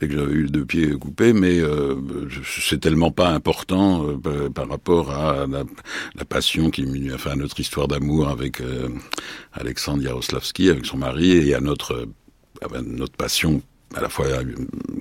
et 0.00 0.08
que 0.08 0.14
j'avais 0.14 0.32
eu 0.32 0.46
deux 0.46 0.64
pieds 0.64 0.90
coupés, 0.92 1.32
mais 1.32 1.58
euh, 1.58 1.96
c'est 2.44 2.80
tellement 2.80 3.10
pas 3.10 3.30
important 3.30 4.06
euh, 4.06 4.48
par 4.50 4.68
rapport 4.68 5.10
à 5.10 5.46
la, 5.46 5.64
passion 6.24 6.70
qui, 6.70 6.86
enfin, 7.12 7.32
à 7.32 7.36
notre 7.36 7.58
histoire 7.58 7.88
d'amour 7.88 8.28
avec 8.28 8.60
euh, 8.60 8.88
Alexandre 9.52 10.02
Yaroslavski, 10.02 10.70
avec 10.70 10.86
son 10.86 10.98
mari, 10.98 11.32
et 11.32 11.54
à 11.54 11.60
notre, 11.60 12.08
à 12.62 12.80
notre 12.82 13.16
passion 13.16 13.62
à 13.96 14.00
la 14.00 14.08
fois, 14.08 14.26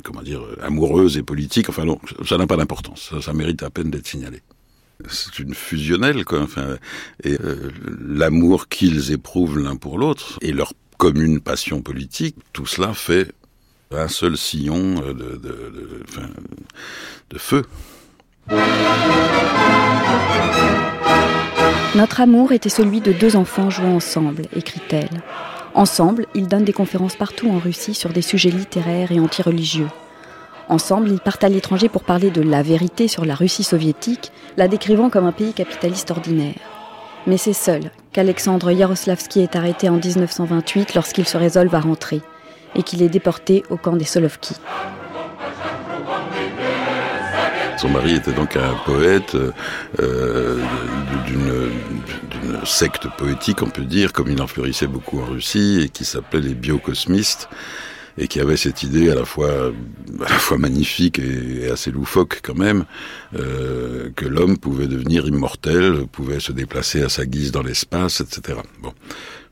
comment 0.04 0.24
dire, 0.24 0.42
amoureuse 0.63 1.18
et 1.18 1.22
politique. 1.22 1.70
Enfin, 1.70 1.86
non, 1.86 2.00
ça 2.28 2.38
n'a 2.39 2.48
pas 2.48 2.58
d'importance. 2.58 3.13
Ça 3.22 3.34
mérite 3.34 3.62
à 3.62 3.70
peine 3.70 3.92
d'être 3.92 4.08
signalé 4.08 4.42
c'est 5.08 5.39
une 5.39 5.53
fusionnelle, 5.53 6.25
quoi. 6.25 6.41
Enfin, 6.41 6.77
euh, 7.25 7.72
l'amour 8.00 8.68
qu'ils 8.68 9.12
éprouvent 9.12 9.60
l'un 9.60 9.75
pour 9.75 9.98
l'autre 9.98 10.38
et 10.41 10.51
leur 10.51 10.74
commune 10.98 11.39
passion 11.39 11.82
politique, 11.82 12.36
tout 12.51 12.65
cela 12.65 12.94
fait 12.94 13.32
un 13.91 14.08
seul 14.08 14.38
sillon 14.38 14.96
de, 14.96 15.13
de, 15.13 16.03
de 17.29 17.38
feu. 17.38 17.65
Notre 21.96 22.22
amour 22.22 22.51
était 22.51 22.70
celui 22.70 23.01
de 23.01 23.12
deux 23.12 23.36
enfants 23.36 23.70
jouant 23.70 23.96
ensemble, 23.96 24.44
écrit-elle. 24.56 25.24
Ensemble, 25.74 26.27
ils 26.36 26.48
donnent 26.48 26.65
des 26.65 26.74
conférences 26.74 27.15
partout 27.15 27.50
en 27.50 27.58
Russie 27.58 27.94
sur 27.94 28.12
des 28.12 28.22
sujets 28.22 28.51
littéraires 28.51 29.12
et 29.12 29.20
antireligieux. 29.20 29.88
Ensemble, 30.70 31.10
ils 31.10 31.20
partent 31.20 31.44
à 31.44 31.50
l'étranger 31.50 31.90
pour 31.90 32.04
parler 32.04 32.30
de 32.30 32.44
la 32.44 32.62
vérité 32.62 33.08
sur 33.08 33.26
la 33.26 33.34
Russie 33.34 33.64
soviétique, 33.64 34.32
la 34.56 34.68
décrivant 34.68 35.10
comme 35.10 35.26
un 35.26 35.32
pays 35.32 35.54
capitaliste 35.54 36.12
ordinaire. 36.12 36.54
Mais 37.26 37.38
c'est 37.38 37.54
seul 37.54 37.90
qu'Alexandre 38.14 38.70
Yaroslavski 38.70 39.42
est 39.42 39.56
arrêté 39.56 39.90
en 39.90 39.98
1928 39.98 40.94
lorsqu'il 40.94 41.28
se 41.28 41.38
résolve 41.38 41.74
à 41.74 41.80
rentrer 41.80 42.22
et 42.76 42.84
qu'il 42.84 43.02
est 43.02 43.10
déporté 43.10 43.64
au 43.72 43.78
camp 43.78 43.96
des 43.96 44.06
Solovki. 44.06 44.56
Son 47.78 47.90
mari 47.90 48.16
était 48.16 48.34
donc 48.34 48.56
un 48.56 48.76
poète 48.86 49.36
euh, 50.00 50.64
d'une 51.26 52.64
secte 52.64 53.08
poétique, 53.18 53.64
on 53.64 53.70
peut 53.70 53.86
dire, 53.86 54.14
comme 54.14 54.30
il 54.30 54.40
en 54.40 54.48
fleurissait 54.48 54.86
beaucoup 54.86 55.20
en 55.20 55.26
Russie, 55.26 55.82
et 55.84 55.90
qui 55.90 56.06
s'appelait 56.06 56.42
les 56.42 56.54
biocosmistes 56.54 57.50
et 58.20 58.28
qui 58.28 58.40
avait 58.40 58.58
cette 58.58 58.84
idée 58.84 59.10
à 59.10 59.16
la 59.16 59.26
fois 59.26 59.72
à 60.20 60.30
la 60.30 60.40
fois 60.40 60.58
magnifique 60.58 61.20
et, 61.20 61.70
assez 61.72 61.90
loufoque 61.90 62.42
quand 62.44 62.58
même 62.58 62.86
euh, 63.36 64.10
que 64.16 64.26
l'homme 64.26 64.58
pouvait 64.58 64.88
devenir 64.88 65.26
immortel, 65.26 66.06
pouvait 66.12 66.40
se 66.40 66.52
déplacer 66.52 67.01
à 67.01 67.10
sa 67.10 67.25
guise 67.25 67.51
dans 67.51 67.64
l'espace, 67.64 68.22
etc. 68.22 68.60
Bon. 68.82 68.94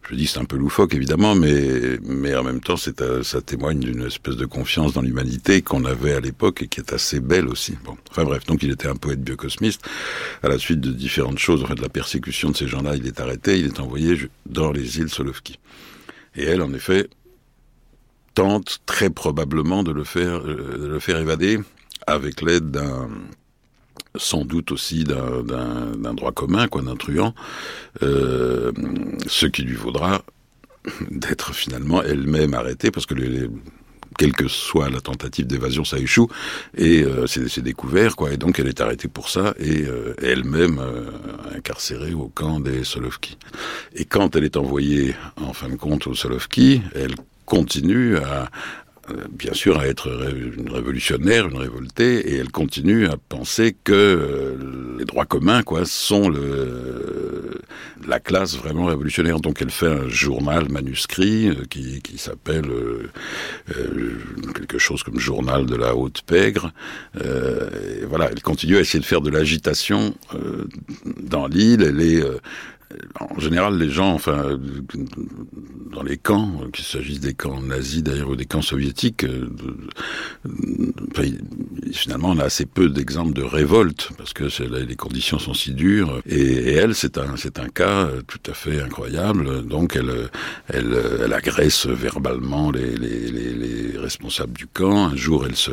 Je 0.10 0.16
dis 0.16 0.26
c'est 0.26 0.40
un 0.40 0.46
peu 0.46 0.56
loufoque 0.56 0.94
évidemment, 0.94 1.36
mais 1.36 2.00
mais 2.02 2.34
en 2.34 2.44
même 2.44 2.62
temps 2.62 2.78
c'est 2.78 3.02
euh, 3.02 3.24
ça 3.24 3.42
témoigne 3.42 3.80
d'une 3.80 4.06
espèce 4.06 4.38
de 4.38 4.46
confiance 4.46 4.94
dans 4.94 5.02
l'humanité 5.02 5.62
qu'on 5.62 5.84
avait 5.84 6.14
à 6.14 6.22
l'époque 6.22 6.62
et 6.62 6.68
qui 6.68 6.80
est 6.80 6.94
assez 6.94 7.20
belle 7.20 7.50
aussi. 7.50 7.78
Bon, 7.84 7.98
enfin 8.10 8.24
bref, 8.24 8.46
donc 8.46 8.64
il 8.64 8.72
était 8.72 8.88
un 8.88 8.96
poète 8.96 9.22
biocosmiste. 9.22 9.82
À 10.44 10.48
la 10.48 10.58
suite 10.58 10.80
de 10.80 10.92
différentes 10.92 11.40
choses, 11.40 11.62
en 11.64 11.68
fait, 11.68 11.76
de 11.76 11.82
la 11.82 11.90
persécution 11.90 12.52
de 12.52 12.56
ces 12.56 12.70
gens-là, 12.70 12.96
il 12.96 13.06
est 13.06 13.20
arrêté, 13.20 13.60
il 13.60 13.66
est 13.66 13.82
envoyé 13.82 14.18
dans 14.46 14.72
les 14.72 14.98
îles 14.98 15.10
Solovki. 15.10 15.60
Et 16.38 16.44
elle, 16.44 16.62
en 16.62 16.72
effet, 16.74 17.10
tente 18.38 18.82
très 18.86 19.10
probablement 19.10 19.82
de 19.82 19.92
le 19.92 20.04
faire, 20.04 20.46
euh, 20.46 20.78
de 20.78 20.88
le 20.88 21.00
faire 21.00 21.18
évader 21.18 21.60
avec 22.06 22.44
l'aide 22.44 22.70
d'un 22.70 23.10
sans 24.16 24.46
doute 24.46 24.72
aussi 24.72 25.04
d'un 25.04 26.14
droit 26.14 26.32
commun, 26.32 26.68
quoi, 26.68 26.82
d'un 26.82 26.96
truand, 26.96 27.34
euh, 28.02 28.72
ce 29.28 29.46
qui 29.48 29.64
lui 29.64 29.76
vaudra 29.76 30.22
d'être 31.12 31.54
finalement 31.54 32.02
elle-même 32.02 32.54
arrêtée, 32.54 32.90
parce 32.90 33.06
que 33.06 33.16
quelle 34.18 34.34
que 34.34 34.48
soit 34.48 34.90
la 34.90 35.02
tentative 35.02 35.46
d'évasion, 35.46 35.84
ça 35.84 36.00
échoue 36.00 36.28
et 36.76 37.04
euh, 37.04 37.28
c'est 37.28 37.62
découvert 37.62 38.16
quoi. 38.16 38.32
Et 38.34 38.38
donc 38.38 38.60
elle 38.60 38.68
est 38.68 38.82
arrêtée 38.82 39.08
pour 39.08 39.30
ça 39.30 39.56
et 39.60 39.86
elle-même 40.22 40.80
incarcérée 41.56 42.14
au 42.14 42.28
camp 42.28 42.60
des 42.60 42.84
Solovki. 42.84 43.38
Et 43.96 44.06
quand 44.06 44.36
elle 44.36 44.44
est 44.44 44.58
envoyée 44.58 45.16
en 45.38 45.54
fin 45.54 45.70
de 45.70 45.76
compte 45.76 46.06
aux 46.08 46.16
Solovki, 46.16 46.82
elle 46.96 47.16
continue 47.48 48.18
à, 48.18 48.50
bien 49.32 49.54
sûr 49.54 49.80
à 49.80 49.88
être 49.88 50.10
une 50.58 50.70
révolutionnaire, 50.70 51.48
une 51.48 51.58
révoltée, 51.58 52.30
et 52.30 52.36
elle 52.36 52.52
continue 52.52 53.08
à 53.08 53.16
penser 53.18 53.76
que 53.84 54.58
les 55.00 55.06
droits 55.06 55.26
communs, 55.26 55.64
quoi, 55.64 55.86
sont 55.86 56.30
le, 56.30 57.62
la 58.06 58.20
classe 58.20 58.58
vraiment 58.58 58.86
révolutionnaire. 58.86 59.40
Donc 59.40 59.62
elle 59.62 59.70
fait 59.70 59.88
un 59.88 60.10
journal 60.10 60.70
manuscrit 60.70 61.58
qui, 61.70 62.02
qui 62.02 62.18
s'appelle 62.18 62.70
euh, 62.70 63.10
quelque 64.54 64.78
chose 64.78 65.04
comme 65.04 65.20
Journal 65.20 65.66
de 65.66 65.76
la 65.76 65.96
Haute 65.96 66.22
Pègre. 66.24 66.72
Euh, 67.24 67.70
et 68.02 68.06
voilà, 68.06 68.30
elle 68.32 68.42
continue 68.42 68.78
à 68.78 68.82
essayer 68.82 69.00
de 69.00 69.06
faire 69.06 69.22
de 69.22 69.30
l'agitation 69.30 70.16
euh, 70.34 70.68
dans 71.22 71.48
l'île. 71.48 71.82
Elle 71.84 72.02
est 72.02 72.24
en 73.20 73.40
général, 73.40 73.78
les 73.78 73.90
gens, 73.90 74.14
enfin, 74.14 74.60
dans 75.92 76.04
les 76.04 76.18
camps, 76.18 76.52
qu'il 76.74 76.86
s'agisse 76.86 77.20
des 77.20 77.34
camps 77.34 77.62
nazis 77.62 78.04
d'ailleurs 78.04 78.30
ou 78.30 78.36
des 78.36 78.46
camps 78.46 78.62
soviétiques, 78.62 79.24
euh, 79.24 79.50
finalement, 81.92 82.30
on 82.30 82.40
a 82.40 82.46
assez 82.46 82.66
peu 82.66 82.90
d'exemples 82.90 83.34
de 83.34 83.44
révolte 83.44 84.10
parce 84.18 84.34
que 84.34 84.46
les 84.64 84.96
conditions 84.96 85.40
sont 85.40 85.54
si 85.54 85.74
dures. 85.74 86.22
Et, 86.26 86.74
elle, 86.74 86.96
c'est 86.96 87.18
un, 87.18 87.36
c'est 87.38 87.60
un 87.60 87.70
cas 87.70 88.10
tout 88.28 88.40
à 88.50 88.54
fait 88.54 88.82
incroyable. 88.82 89.66
Donc, 89.66 89.96
elle, 89.96 90.30
elle, 90.68 90.98
elle 91.24 91.34
agresse 91.34 91.88
verbalement 91.88 92.72
les, 92.72 92.96
les, 92.96 93.32
les, 93.32 93.54
les 93.54 93.98
responsables 93.98 94.54
du 94.54 94.68
camp. 94.68 95.08
Un 95.08 95.16
jour, 95.16 95.46
elle 95.46 95.56
se, 95.56 95.72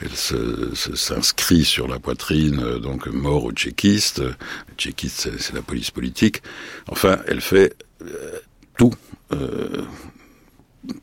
elle 0.00 0.14
se, 0.14 0.70
s'inscrit 0.74 1.64
sur 1.64 1.88
la 1.88 1.98
poitrine, 1.98 2.78
donc 2.78 3.06
mort 3.06 3.44
aux 3.44 3.52
tchéquistes. 3.52 4.20
Les 4.20 4.74
tchéquistes, 4.76 5.30
c'est 5.38 5.54
la 5.54 5.62
police 5.62 5.90
politique. 5.90 6.42
Enfin, 6.88 7.18
elle 7.26 7.40
fait 7.40 7.74
euh, 8.02 8.38
tout 8.76 8.94
euh, 9.32 9.82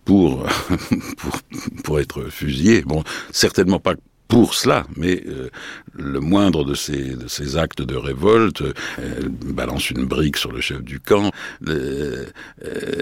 pour, 0.05 0.45
pour, 1.17 1.41
pour 1.83 1.99
être 1.99 2.25
fusillée. 2.29 2.81
Bon, 2.81 3.03
certainement 3.31 3.79
pas 3.79 3.95
pour 4.29 4.53
cela, 4.53 4.85
mais 4.95 5.23
euh, 5.27 5.49
le 5.91 6.19
moindre 6.19 6.63
de 6.63 6.75
ces, 6.75 7.15
de 7.15 7.27
ces 7.27 7.57
actes 7.57 7.81
de 7.81 7.95
révolte, 7.95 8.61
elle 8.99 9.29
balance 9.29 9.89
une 9.89 10.05
brique 10.05 10.37
sur 10.37 10.51
le 10.51 10.61
chef 10.61 10.83
du 10.83 10.99
camp, 10.99 11.31
euh, 11.67 12.27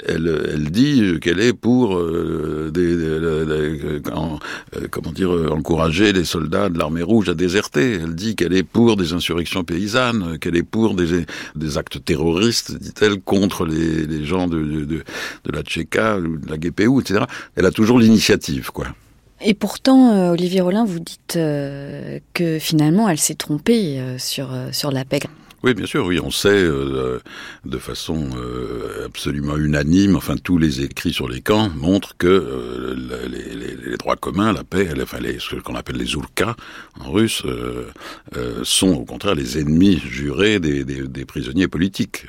elle, 0.07 0.51
elle 0.53 0.71
dit 0.71 1.19
qu'elle 1.19 1.41
est 1.41 1.51
pour 1.51 1.97
euh, 1.97 2.71
des, 2.73 2.95
des, 2.95 4.09
en, 4.09 4.39
comment 4.89 5.11
dire 5.11 5.31
encourager 5.51 6.13
les 6.13 6.23
soldats 6.23 6.69
de 6.69 6.79
l'armée 6.79 7.03
rouge 7.03 7.27
à 7.27 7.33
déserter. 7.33 7.99
Elle 8.01 8.15
dit 8.15 8.37
qu'elle 8.37 8.53
est 8.53 8.63
pour 8.63 8.95
des 8.95 9.11
insurrections 9.11 9.65
paysannes, 9.65 10.39
qu'elle 10.39 10.55
est 10.55 10.63
pour 10.63 10.95
des, 10.95 11.25
actes 11.77 12.05
terroristes, 12.05 12.71
dit-elle, 12.71 13.19
contre 13.19 13.65
les, 13.65 14.23
gens 14.23 14.47
de, 14.47 14.63
de, 14.63 14.85
de, 14.85 15.03
de 15.43 15.51
la 15.51 15.61
Tchéka, 15.61 16.21
de 16.21 16.49
la 16.49 16.57
GPU, 16.57 17.01
etc. 17.01 17.25
Elle 17.57 17.65
a 17.65 17.71
toujours 17.71 17.99
l'initiative, 17.99 18.71
quoi. 18.71 18.87
Et 19.41 19.53
pourtant, 19.53 20.11
euh, 20.11 20.31
Olivier 20.31 20.61
Rollin, 20.61 20.85
vous 20.85 20.99
dites 20.99 21.35
euh, 21.35 22.19
que 22.33 22.57
finalement, 22.59 23.07
elle 23.07 23.19
s'est 23.19 23.35
trompée 23.35 23.99
euh, 23.99 24.17
sur, 24.17 24.49
sur 24.71 24.91
la 24.91 25.05
pègre. 25.05 25.27
Oui, 25.63 25.73
bien 25.73 25.85
sûr, 25.85 26.05
oui, 26.05 26.19
on 26.19 26.29
sait 26.29 26.63
de 26.63 27.77
façon 27.79 28.29
absolument 29.03 29.57
unanime, 29.57 30.15
enfin 30.15 30.35
tous 30.37 30.59
les 30.59 30.81
écrits 30.81 31.11
sur 31.11 31.27
les 31.27 31.41
camps 31.41 31.69
montrent 31.75 32.15
que 32.15 32.95
les, 32.95 33.97
droits 33.97 34.15
communs, 34.15 34.53
la 34.53 34.63
paix, 34.63 34.87
enfin 35.01 35.17
ce 35.39 35.55
qu'on 35.55 35.73
appelle 35.73 35.97
les 35.97 36.15
Oulkas 36.15 36.55
en 36.99 37.11
russe, 37.11 37.41
sont 38.61 38.89
au 38.89 39.03
contraire 39.03 39.33
les 39.33 39.57
ennemis 39.57 39.97
jurés 39.97 40.59
des, 40.59 40.85
des, 40.85 41.25
prisonniers 41.25 41.67
politiques. 41.67 42.27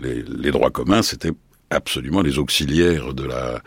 Les, 0.00 0.52
droits 0.52 0.70
communs, 0.70 1.02
c'était 1.02 1.32
absolument 1.72 2.22
les 2.22 2.38
auxiliaires 2.38 3.14
de 3.14 3.24
la 3.24 3.60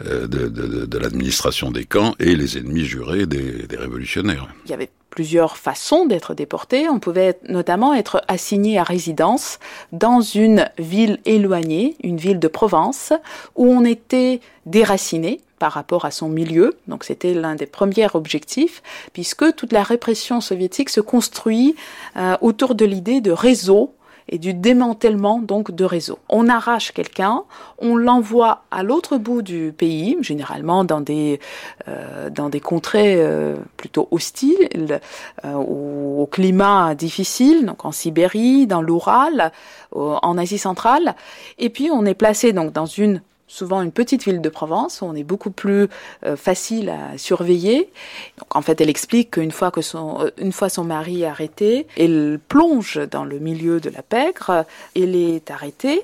de, 0.00 0.26
de, 0.26 0.98
l'administration 0.98 1.70
des 1.70 1.84
camps 1.84 2.14
et 2.18 2.34
les 2.34 2.58
ennemis 2.58 2.84
jurés 2.84 3.26
des, 3.26 3.66
révolutionnaires. 3.76 4.48
Il 4.66 4.70
y 4.70 4.74
avait 4.74 4.90
plusieurs 5.14 5.56
façons 5.56 6.06
d'être 6.06 6.34
déporté. 6.34 6.88
On 6.88 6.98
pouvait 6.98 7.38
notamment 7.48 7.94
être 7.94 8.22
assigné 8.26 8.78
à 8.78 8.82
résidence 8.82 9.60
dans 9.92 10.20
une 10.20 10.68
ville 10.78 11.20
éloignée, 11.24 11.96
une 12.02 12.16
ville 12.16 12.40
de 12.40 12.48
Provence, 12.48 13.12
où 13.54 13.66
on 13.66 13.84
était 13.84 14.40
déraciné 14.66 15.40
par 15.60 15.72
rapport 15.72 16.04
à 16.04 16.10
son 16.10 16.28
milieu. 16.28 16.74
Donc 16.88 17.04
c'était 17.04 17.32
l'un 17.32 17.54
des 17.54 17.66
premiers 17.66 18.08
objectifs, 18.14 18.82
puisque 19.12 19.54
toute 19.54 19.72
la 19.72 19.84
répression 19.84 20.40
soviétique 20.40 20.90
se 20.90 21.00
construit 21.00 21.76
euh, 22.16 22.36
autour 22.40 22.74
de 22.74 22.84
l'idée 22.84 23.20
de 23.20 23.30
réseau 23.30 23.94
et 24.28 24.38
du 24.38 24.54
démantèlement 24.54 25.38
donc 25.38 25.70
de 25.70 25.84
réseaux. 25.84 26.18
On 26.28 26.48
arrache 26.48 26.92
quelqu'un, 26.92 27.42
on 27.78 27.96
l'envoie 27.96 28.64
à 28.70 28.82
l'autre 28.82 29.18
bout 29.18 29.42
du 29.42 29.74
pays, 29.76 30.16
généralement 30.20 30.84
dans 30.84 31.00
des 31.00 31.40
euh, 31.88 32.30
dans 32.30 32.48
des 32.48 32.60
contrées 32.60 33.16
euh, 33.18 33.56
plutôt 33.76 34.08
hostiles 34.10 35.00
euh, 35.44 35.52
ou 35.52 36.22
au 36.22 36.26
climat 36.26 36.94
difficile, 36.94 37.66
donc 37.66 37.84
en 37.84 37.92
Sibérie, 37.92 38.66
dans 38.66 38.82
l'Oural, 38.82 39.52
en 39.92 40.38
Asie 40.38 40.58
centrale, 40.58 41.14
et 41.58 41.70
puis 41.70 41.90
on 41.92 42.04
est 42.04 42.14
placé 42.14 42.52
donc 42.52 42.72
dans 42.72 42.86
une 42.86 43.20
souvent 43.46 43.82
une 43.82 43.92
petite 43.92 44.24
ville 44.24 44.40
de 44.40 44.48
Provence 44.48 45.02
on 45.02 45.14
est 45.14 45.24
beaucoup 45.24 45.50
plus 45.50 45.88
euh, 46.24 46.36
facile 46.36 46.90
à 46.90 47.18
surveiller. 47.18 47.90
Donc 48.38 48.56
en 48.56 48.62
fait, 48.62 48.80
elle 48.80 48.90
explique 48.90 49.32
qu'une 49.32 49.50
fois 49.50 49.70
que 49.70 49.82
son 49.82 50.20
euh, 50.22 50.30
une 50.38 50.52
fois 50.52 50.68
son 50.68 50.84
mari 50.84 51.24
arrêté, 51.24 51.86
elle 51.96 52.40
plonge 52.48 53.00
dans 53.10 53.24
le 53.24 53.38
milieu 53.38 53.80
de 53.80 53.90
la 53.90 54.02
pègre, 54.02 54.64
elle 54.96 55.16
est 55.16 55.50
arrêtée. 55.50 56.02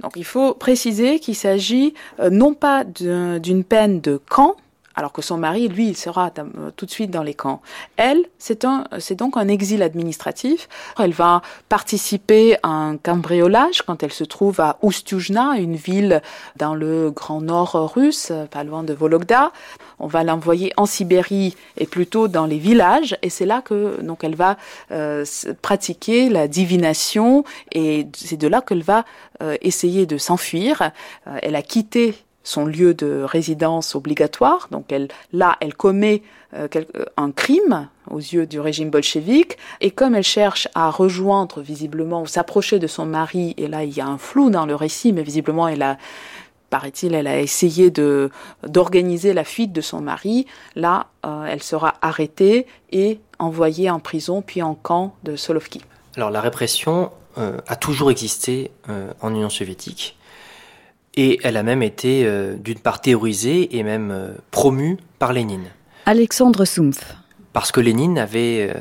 Donc 0.00 0.12
il 0.16 0.24
faut 0.24 0.54
préciser 0.54 1.18
qu'il 1.18 1.34
s'agit 1.34 1.94
euh, 2.20 2.30
non 2.30 2.54
pas 2.54 2.84
d'une 2.84 3.64
peine 3.64 4.00
de 4.00 4.16
camp, 4.16 4.56
alors 4.96 5.12
que 5.12 5.20
son 5.20 5.36
mari, 5.36 5.68
lui, 5.68 5.88
il 5.88 5.96
sera 5.96 6.32
euh, 6.38 6.70
tout 6.74 6.86
de 6.86 6.90
suite 6.90 7.10
dans 7.10 7.22
les 7.22 7.34
camps. 7.34 7.60
Elle, 7.98 8.24
c'est 8.38 8.64
donc 8.64 9.36
un 9.36 9.48
exil 9.48 9.82
administratif. 9.82 10.68
Elle 10.98 11.12
va 11.12 11.42
participer 11.68 12.56
à 12.62 12.68
un 12.68 12.96
cambriolage 12.96 13.82
quand 13.82 14.02
elle 14.02 14.12
se 14.12 14.24
trouve 14.24 14.60
à 14.60 14.78
Ustuzhna, 14.82 15.58
une 15.58 15.76
ville 15.76 16.22
dans 16.56 16.74
le 16.74 17.10
grand 17.10 17.42
nord 17.42 17.92
russe, 17.94 18.32
pas 18.50 18.64
loin 18.64 18.82
de 18.82 18.94
Vologda. 18.94 19.52
On 19.98 20.06
va 20.06 20.24
l'envoyer 20.24 20.72
en 20.78 20.86
Sibérie 20.86 21.54
et 21.76 21.86
plutôt 21.86 22.26
dans 22.28 22.46
les 22.46 22.58
villages, 22.58 23.18
et 23.22 23.30
c'est 23.30 23.46
là 23.46 23.60
que 23.62 24.00
donc 24.00 24.24
elle 24.24 24.34
va 24.34 24.56
euh, 24.92 25.24
pratiquer 25.60 26.28
la 26.30 26.48
divination, 26.48 27.44
et 27.72 28.06
c'est 28.14 28.36
de 28.36 28.48
là 28.48 28.62
qu'elle 28.62 28.82
va 28.82 29.04
euh, 29.42 29.56
essayer 29.60 30.06
de 30.06 30.16
s'enfuir. 30.16 30.90
elle 31.42 31.56
a 31.56 31.62
quitté 31.62 32.14
son 32.46 32.64
lieu 32.64 32.94
de 32.94 33.22
résidence 33.24 33.96
obligatoire. 33.96 34.68
Donc 34.70 34.92
elle, 34.92 35.08
là, 35.32 35.56
elle 35.60 35.74
commet 35.74 36.22
euh, 36.54 36.68
un 37.16 37.32
crime 37.32 37.88
aux 38.08 38.20
yeux 38.20 38.46
du 38.46 38.60
régime 38.60 38.88
bolchevique. 38.88 39.58
Et 39.80 39.90
comme 39.90 40.14
elle 40.14 40.22
cherche 40.22 40.68
à 40.76 40.88
rejoindre 40.90 41.60
visiblement 41.60 42.22
ou 42.22 42.26
s'approcher 42.26 42.78
de 42.78 42.86
son 42.86 43.04
mari, 43.04 43.54
et 43.58 43.66
là 43.66 43.82
il 43.82 43.94
y 43.94 44.00
a 44.00 44.06
un 44.06 44.16
flou 44.16 44.48
dans 44.48 44.64
le 44.64 44.76
récit, 44.76 45.12
mais 45.12 45.24
visiblement 45.24 45.66
elle 45.66 45.82
a 45.82 45.98
paraît-il, 46.70 47.14
elle 47.14 47.26
a 47.26 47.40
essayé 47.40 47.90
de 47.90 48.30
d'organiser 48.62 49.34
la 49.34 49.44
fuite 49.44 49.72
de 49.72 49.80
son 49.80 50.00
mari. 50.00 50.46
Là, 50.76 51.08
euh, 51.24 51.46
elle 51.46 51.62
sera 51.62 51.94
arrêtée 52.00 52.66
et 52.92 53.18
envoyée 53.40 53.90
en 53.90 53.98
prison, 53.98 54.40
puis 54.40 54.62
en 54.62 54.74
camp 54.74 55.16
de 55.24 55.34
Solovki. 55.34 55.82
Alors 56.16 56.30
la 56.30 56.40
répression 56.40 57.10
euh, 57.38 57.58
a 57.66 57.74
toujours 57.74 58.12
existé 58.12 58.70
en 59.20 59.34
Union 59.34 59.50
soviétique. 59.50 60.16
Et 61.16 61.40
elle 61.42 61.56
a 61.56 61.62
même 61.62 61.82
été, 61.82 62.26
euh, 62.26 62.56
d'une 62.56 62.78
part, 62.78 63.00
théorisée 63.00 63.76
et 63.76 63.82
même 63.82 64.10
euh, 64.10 64.32
promue 64.50 64.98
par 65.18 65.32
Lénine. 65.32 65.70
Alexandre 66.04 66.64
Soumpf. 66.64 67.16
Parce 67.52 67.72
que 67.72 67.80
Lénine 67.80 68.18
avait 68.18 68.70
euh, 68.70 68.78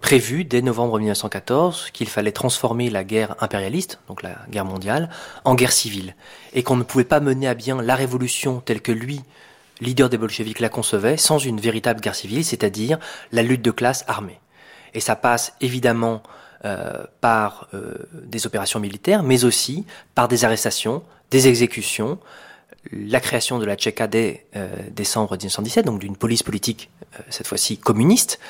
prévu, 0.00 0.44
dès 0.44 0.62
novembre 0.62 0.98
1914, 0.98 1.90
qu'il 1.92 2.08
fallait 2.08 2.30
transformer 2.30 2.88
la 2.88 3.02
guerre 3.02 3.34
impérialiste, 3.40 3.98
donc 4.06 4.22
la 4.22 4.36
guerre 4.48 4.64
mondiale, 4.64 5.10
en 5.44 5.56
guerre 5.56 5.72
civile. 5.72 6.14
Et 6.52 6.62
qu'on 6.62 6.76
ne 6.76 6.84
pouvait 6.84 7.04
pas 7.04 7.18
mener 7.18 7.48
à 7.48 7.54
bien 7.54 7.82
la 7.82 7.96
révolution 7.96 8.60
telle 8.60 8.80
que 8.80 8.92
lui, 8.92 9.20
leader 9.80 10.08
des 10.08 10.18
bolcheviks, 10.18 10.60
la 10.60 10.68
concevait 10.68 11.16
sans 11.16 11.38
une 11.38 11.60
véritable 11.60 12.00
guerre 12.00 12.14
civile, 12.14 12.44
c'est-à-dire 12.44 12.98
la 13.32 13.42
lutte 13.42 13.62
de 13.62 13.72
classe 13.72 14.04
armée. 14.06 14.38
Et 14.94 15.00
ça 15.00 15.16
passe 15.16 15.54
évidemment 15.60 16.22
euh, 16.64 17.04
par 17.20 17.68
euh, 17.74 17.94
des 18.24 18.46
opérations 18.46 18.80
militaires, 18.80 19.22
mais 19.22 19.44
aussi 19.44 19.86
par 20.14 20.28
des 20.28 20.44
arrestations, 20.44 21.02
des 21.30 21.48
exécutions, 21.48 22.18
la 22.92 23.20
création 23.20 23.58
de 23.58 23.64
la 23.64 23.76
Tchéka 23.76 24.06
dès 24.06 24.46
euh, 24.56 24.68
décembre 24.90 25.32
1917, 25.36 25.86
donc 25.86 26.00
d'une 26.00 26.16
police 26.16 26.42
politique, 26.42 26.90
euh, 27.14 27.22
cette 27.28 27.46
fois-ci 27.46 27.78
communiste, 27.78 28.40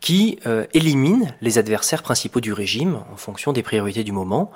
qui 0.00 0.38
euh, 0.46 0.66
élimine 0.74 1.34
les 1.40 1.58
adversaires 1.58 2.02
principaux 2.02 2.40
du 2.40 2.52
régime 2.52 3.00
en 3.12 3.16
fonction 3.16 3.52
des 3.52 3.62
priorités 3.62 4.04
du 4.04 4.12
moment, 4.12 4.50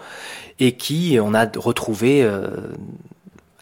et 0.61 0.73
qui, 0.73 1.19
on 1.21 1.35
a 1.35 1.47
retrouvé 1.57 2.29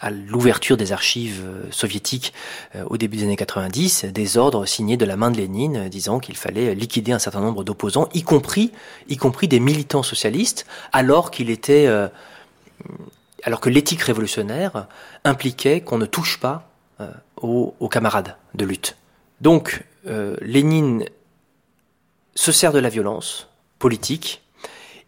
à 0.01 0.11
l'ouverture 0.11 0.77
des 0.77 0.93
archives 0.93 1.43
soviétiques 1.71 2.33
au 2.87 2.99
début 2.99 3.17
des 3.17 3.25
années 3.25 3.37
90, 3.37 4.05
des 4.07 4.37
ordres 4.37 4.67
signés 4.67 4.97
de 4.97 5.07
la 5.07 5.17
main 5.17 5.31
de 5.31 5.39
Lénine 5.39 5.89
disant 5.89 6.19
qu'il 6.19 6.37
fallait 6.37 6.75
liquider 6.75 7.13
un 7.13 7.19
certain 7.19 7.41
nombre 7.41 7.65
d'opposants, 7.65 8.09
y 8.13 8.23
compris, 8.23 8.73
y 9.09 9.17
compris 9.17 9.49
des 9.49 9.59
militants 9.59 10.03
socialistes, 10.03 10.67
alors 10.93 11.31
qu'il 11.31 11.49
était 11.49 11.89
alors 13.47 13.61
que 13.61 13.71
l'éthique 13.71 14.03
révolutionnaire 14.03 14.87
impliquait 15.25 15.81
qu'on 15.81 15.99
ne 15.99 16.07
touche 16.07 16.39
pas 16.41 16.69
euh, 17.01 17.11
aux, 17.41 17.89
camarades 17.89 18.37
de 18.55 18.65
lutte. 18.65 18.97
Donc, 19.41 19.85
euh, 20.07 20.37
Lénine 20.43 21.05
se 22.35 22.53
sert 22.53 22.73
de 22.73 22.79
la 22.81 22.89
violence 22.89 23.49
politique, 23.79 24.43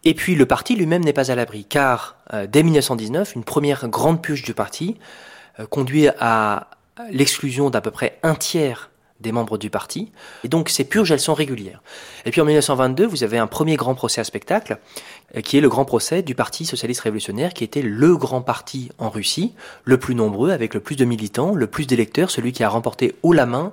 et 0.08 0.14
puis 0.14 0.34
le 0.34 0.46
parti 0.46 0.74
lui-même 0.74 1.04
n'est 1.04 1.12
pas 1.12 1.30
à 1.30 1.34
l'abri, 1.34 1.64
car 1.64 2.16
euh, 2.32 2.46
dès 2.46 2.62
1919, 2.62 3.34
une 3.34 3.44
première 3.44 3.88
grande 3.88 4.22
purge 4.22 4.42
du 4.42 4.54
parti 4.54 4.96
conduit 5.70 6.06
à 6.20 6.68
l'exclusion 7.10 7.68
d'à 7.68 7.80
peu 7.80 7.90
près 7.90 8.18
un 8.22 8.36
tiers 8.36 8.90
des 9.20 9.32
membres 9.32 9.58
du 9.58 9.70
parti. 9.70 10.12
Et 10.44 10.48
donc 10.48 10.68
ces 10.68 10.84
purges, 10.84 11.10
elles 11.10 11.20
sont 11.20 11.34
régulières. 11.34 11.82
Et 12.24 12.30
puis 12.30 12.40
en 12.40 12.44
1922, 12.44 13.06
vous 13.06 13.24
avez 13.24 13.38
un 13.38 13.46
premier 13.46 13.76
grand 13.76 13.94
procès 13.94 14.20
à 14.20 14.24
spectacle, 14.24 14.78
euh, 15.36 15.40
qui 15.40 15.58
est 15.58 15.60
le 15.60 15.68
grand 15.68 15.84
procès 15.84 16.22
du 16.22 16.34
Parti 16.34 16.64
socialiste 16.64 17.00
révolutionnaire, 17.00 17.52
qui 17.52 17.64
était 17.64 17.82
le 17.82 18.16
grand 18.16 18.42
parti 18.42 18.90
en 18.98 19.10
Russie, 19.10 19.54
le 19.84 19.98
plus 19.98 20.14
nombreux, 20.14 20.50
avec 20.50 20.74
le 20.74 20.80
plus 20.80 20.96
de 20.96 21.04
militants, 21.04 21.54
le 21.54 21.66
plus 21.66 21.86
d'électeurs, 21.86 22.30
celui 22.30 22.52
qui 22.52 22.62
a 22.62 22.68
remporté 22.68 23.14
haut 23.22 23.32
la 23.32 23.46
main 23.46 23.72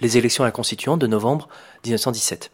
les 0.00 0.16
élections 0.16 0.44
à 0.44 0.46
la 0.46 0.52
Constituante 0.52 1.00
de 1.00 1.06
novembre 1.06 1.48
1917. 1.84 2.50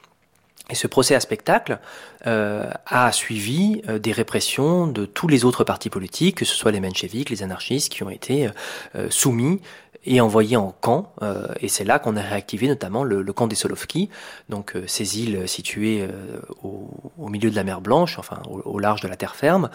Et 0.71 0.75
ce 0.75 0.87
procès 0.87 1.15
à 1.15 1.21
spectacle 1.21 1.79
euh, 2.27 2.71
a 2.87 3.13
suivi 3.13 3.83
euh, 3.89 3.99
des 3.99 4.13
répressions 4.13 4.87
de 4.87 5.05
tous 5.05 5.29
les 5.29 5.45
autres 5.45 5.63
partis 5.63 5.91
politiques, 5.91 6.39
que 6.39 6.45
ce 6.47 6.55
soit 6.55 6.73
les 6.73 6.81
mencheviks, 6.81 7.29
les 7.29 7.43
anarchistes, 7.43 7.93
qui 7.93 8.03
ont 8.03 8.11
été 8.11 8.49
euh, 8.95 9.09
soumis 9.11 9.61
et 10.07 10.21
envoyés 10.21 10.57
en 10.57 10.75
camp. 10.81 11.13
Euh, 11.23 11.47
et 11.61 11.69
c'est 11.69 11.85
là 11.85 11.99
qu'on 11.99 12.17
a 12.17 12.21
réactivé 12.21 12.69
notamment 12.69 13.05
le, 13.05 13.25
camp 13.33 13.47
des 13.47 13.57
Solovki, 13.57 14.11
donc 14.49 14.77
euh, 14.77 14.85
ces 14.87 15.21
îles 15.21 15.49
situées 15.49 16.03
euh, 16.03 16.39
au, 16.63 16.91
au, 17.19 17.29
milieu 17.29 17.51
de 17.51 17.57
la 17.57 17.65
mer 17.65 17.81
Blanche, 17.81 18.19
enfin 18.19 18.41
au, 18.49 18.79
large 18.79 19.01
de 19.01 19.09
la 19.09 19.17
terre 19.17 19.35
ferme, 19.35 19.71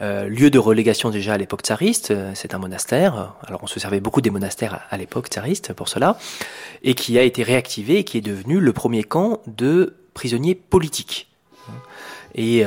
lieu 0.00 0.50
de 0.50 0.58
relégation 0.58 1.10
déjà 1.10 1.34
à 1.34 1.38
l'époque 1.38 1.62
tsariste. 1.62 2.12
C'est 2.34 2.54
un 2.54 2.58
monastère. 2.58 3.34
Alors 3.46 3.62
on 3.62 3.66
se 3.66 3.80
servait 3.80 4.00
beaucoup 4.00 4.20
des 4.20 4.30
monastères 4.30 4.86
à, 4.90 4.96
l'époque 4.96 5.28
tsariste 5.28 5.72
pour 5.72 5.88
cela, 5.88 6.18
et 6.82 6.94
qui 6.94 7.18
a 7.18 7.22
été 7.22 7.42
réactivé 7.42 7.98
et 7.98 8.04
qui 8.04 8.18
est 8.18 8.22
devenu 8.22 8.60
le 8.60 8.72
premier 8.72 9.02
camp 9.02 9.40
de 9.46 9.94
prisonniers 10.14 10.54
politiques. 10.54 11.28
Et 12.34 12.64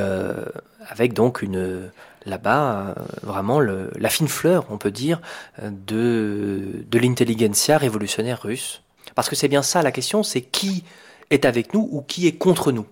avec 0.89 1.13
donc 1.13 1.41
une 1.41 1.89
là-bas, 2.25 2.95
euh, 2.97 3.01
vraiment 3.21 3.60
la 3.60 4.10
fine 4.10 4.27
fleur, 4.27 4.65
on 4.69 4.77
peut 4.77 4.91
dire, 4.91 5.21
euh, 5.62 5.69
de, 5.71 6.86
de 6.89 6.99
l'intelligentsia 6.99 7.77
révolutionnaire 7.77 8.41
russe. 8.41 8.82
Parce 9.15 9.29
que 9.29 9.36
c'est 9.36 9.47
bien 9.47 9.62
ça 9.62 9.82
la 9.82 9.91
question, 9.91 10.23
c'est 10.23 10.41
qui 10.41 10.84
est 11.29 11.45
avec 11.45 11.73
nous 11.73 11.88
ou 11.91 12.01
qui 12.01 12.27
est 12.27 12.34
contre 12.34 12.71
nous. 12.71 12.86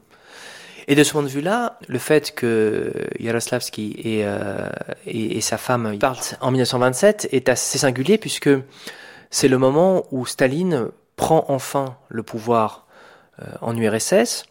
Et 0.88 0.96
de 0.96 1.04
ce 1.04 1.12
point 1.12 1.24
de 1.24 1.28
vue-là, 1.28 1.80
le 1.88 2.00
fait 2.00 2.34
que 2.34 2.92
Yaroslavski 3.20 3.96
et, 3.98 4.26
euh, 4.26 4.68
et, 5.06 5.38
et, 5.38 5.42
sa 5.42 5.58
femme 5.58 5.98
partent 6.00 6.36
en 6.42 6.52
1927 6.52 7.30
est 7.32 7.50
assez 7.50 7.78
singulier 7.78 8.18
puisque 8.18 8.50
c'est 9.30 9.48
le 9.48 9.58
moment 9.58 10.06
où 10.12 10.26
Staline 10.26 10.88
prend 11.16 11.46
enfin 11.50 11.96
le 12.10 12.24
pouvoir 12.24 12.88
euh, 12.88 12.91
en 13.62 13.76
URSS. 13.76 14.46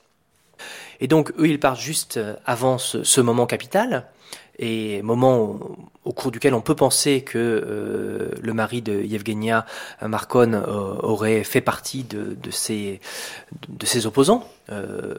Et 1.01 1.09
donc 1.09 1.33
eux, 1.38 1.49
ils 1.49 1.61
partent 1.61 1.81
juste 1.81 2.21
avant 2.45 2.79
ce, 2.79 3.21
moment 3.21 3.47
capital 3.47 4.07
et 4.59 5.01
moment 5.03 5.59
au, 6.05 6.12
cours 6.12 6.31
duquel 6.31 6.53
on 6.53 6.61
peut 6.61 6.75
penser 6.75 7.23
que 7.23 7.38
euh, 7.38 8.35
le 8.43 8.53
mari 8.53 8.83
de 8.83 9.01
Yevgenia 9.01 9.64
Markon 10.03 10.53
euh, 10.53 10.66
aurait 11.03 11.45
fait 11.45 11.62
partie 11.62 12.05
de, 12.05 12.37
ces 12.51 13.01
opposants. 14.07 14.47
Euh, 14.71 15.14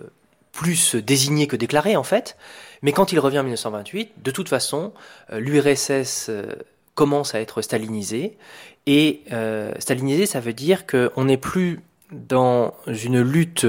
plus 0.52 0.96
désigné 0.96 1.48
que 1.48 1.56
déclaré 1.56 1.96
en 1.96 2.04
fait. 2.04 2.38
Mais 2.82 2.92
quand 2.92 3.12
il 3.12 3.20
revient 3.20 3.40
en 3.40 3.44
1928, 3.44 4.12
de 4.24 4.32
toute 4.32 4.50
façon, 4.50 4.94
euh, 5.32 5.40
l'URSS 5.40 6.28
euh, 6.30 6.46
commence 6.96 7.36
à 7.36 7.42
être 7.42 7.62
stalinisé. 7.62 8.38
Et 8.88 9.22
euh, 9.32 9.74
stalinisé, 9.80 10.26
ça 10.26 10.40
veut 10.40 10.54
dire 10.54 10.86
qu'on 10.88 11.26
n'est 11.26 11.38
plus 11.38 11.82
dans 12.12 12.74
une 12.88 13.22
lutte 13.22 13.68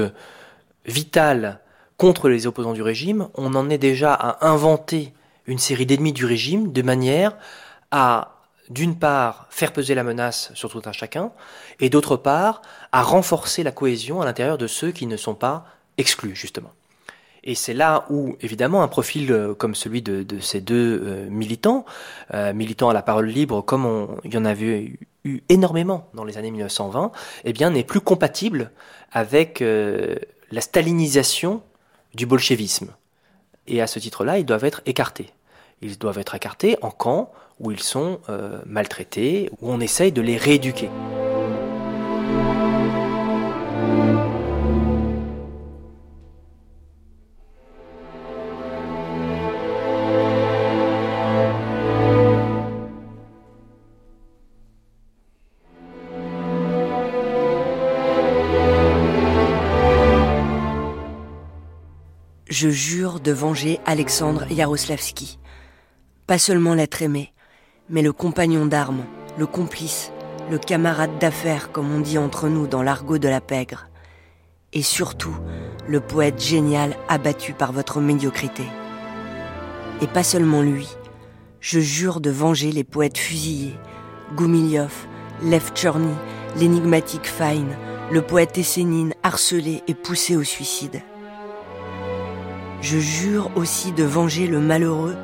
vitale 0.85 1.59
contre 1.97 2.29
les 2.29 2.47
opposants 2.47 2.73
du 2.73 2.81
régime, 2.81 3.27
on 3.35 3.55
en 3.55 3.69
est 3.69 3.77
déjà 3.77 4.13
à 4.13 4.47
inventer 4.47 5.13
une 5.45 5.59
série 5.59 5.85
d'ennemis 5.85 6.13
du 6.13 6.25
régime 6.25 6.71
de 6.71 6.81
manière 6.81 7.37
à, 7.91 8.35
d'une 8.69 8.97
part, 8.97 9.47
faire 9.49 9.73
peser 9.73 9.95
la 9.95 10.03
menace 10.03 10.51
sur 10.55 10.69
tout 10.69 10.81
un 10.85 10.91
chacun, 10.91 11.31
et 11.79 11.89
d'autre 11.89 12.17
part, 12.17 12.61
à 12.91 13.03
renforcer 13.03 13.63
la 13.63 13.71
cohésion 13.71 14.21
à 14.21 14.25
l'intérieur 14.25 14.57
de 14.57 14.67
ceux 14.67 14.91
qui 14.91 15.05
ne 15.05 15.17
sont 15.17 15.35
pas 15.35 15.65
exclus, 15.97 16.35
justement. 16.35 16.71
Et 17.43 17.55
c'est 17.55 17.73
là 17.73 18.05
où, 18.09 18.37
évidemment, 18.41 18.83
un 18.83 18.87
profil 18.87 19.31
euh, 19.31 19.53
comme 19.53 19.75
celui 19.75 20.01
de, 20.01 20.25
ces 20.39 20.61
deux 20.61 21.01
euh, 21.03 21.29
militants, 21.29 21.85
euh, 22.33 22.53
militants 22.53 22.89
à 22.89 22.93
la 22.93 23.01
parole 23.01 23.27
libre, 23.27 23.61
comme 23.61 23.85
on, 23.85 24.17
il 24.23 24.33
y 24.33 24.37
en 24.37 24.45
avait 24.45 24.83
eu, 24.83 24.99
énormément 25.49 26.09
dans 26.13 26.23
les 26.23 26.37
années 26.37 26.51
1920, 26.51 27.11
eh 27.45 27.53
bien, 27.53 27.69
n'est 27.69 27.83
plus 27.83 28.01
compatible 28.01 28.71
avec 29.11 29.61
la 29.61 30.61
stalinisation 30.61 31.61
du 32.13 32.25
bolchevisme. 32.25 32.93
Et 33.67 33.81
à 33.81 33.87
ce 33.87 33.99
titre-là, 33.99 34.39
ils 34.39 34.45
doivent 34.45 34.65
être 34.65 34.81
écartés. 34.85 35.29
Ils 35.81 35.97
doivent 35.97 36.19
être 36.19 36.35
écartés 36.35 36.77
en 36.81 36.91
camp 36.91 37.31
où 37.59 37.71
ils 37.71 37.81
sont 37.81 38.19
maltraités, 38.65 39.49
où 39.61 39.71
on 39.71 39.79
essaye 39.79 40.11
de 40.11 40.21
les 40.21 40.37
rééduquer. 40.37 40.89
Je 62.63 62.69
jure 62.69 63.19
de 63.19 63.33
venger 63.33 63.81
Alexandre 63.85 64.49
Yaroslavski. 64.49 65.37
Pas 66.27 66.37
seulement 66.37 66.73
l'être 66.75 67.01
aimé, 67.01 67.33
mais 67.89 68.01
le 68.01 68.13
compagnon 68.13 68.65
d'armes, 68.65 69.03
le 69.37 69.45
complice, 69.45 70.13
le 70.49 70.57
camarade 70.57 71.19
d'affaires, 71.19 71.73
comme 71.73 71.93
on 71.93 71.99
dit 71.99 72.17
entre 72.17 72.47
nous 72.47 72.65
dans 72.65 72.81
l'argot 72.81 73.17
de 73.17 73.27
la 73.27 73.41
pègre. 73.41 73.89
Et 74.71 74.81
surtout, 74.81 75.35
le 75.89 75.99
poète 75.99 76.41
génial 76.41 76.95
abattu 77.09 77.51
par 77.51 77.73
votre 77.73 77.99
médiocrité. 77.99 78.63
Et 80.01 80.07
pas 80.07 80.23
seulement 80.23 80.61
lui, 80.61 80.87
je 81.59 81.81
jure 81.81 82.21
de 82.21 82.29
venger 82.29 82.71
les 82.71 82.85
poètes 82.85 83.17
fusillés, 83.17 83.77
Goumilyov, 84.37 84.93
Lev 85.43 85.69
Tchorny, 85.75 86.15
l'énigmatique 86.55 87.27
Fine, 87.27 87.75
le 88.09 88.21
poète 88.21 88.57
Essénine 88.57 89.15
harcelé 89.21 89.83
et 89.89 89.93
poussé 89.93 90.37
au 90.37 90.43
suicide 90.43 91.01
je 92.83 92.99
jure 92.99 93.49
aussi 93.55 93.93
de 93.93 94.03
venger 94.03 94.45
le 94.45 94.59
malheureux 94.59 95.15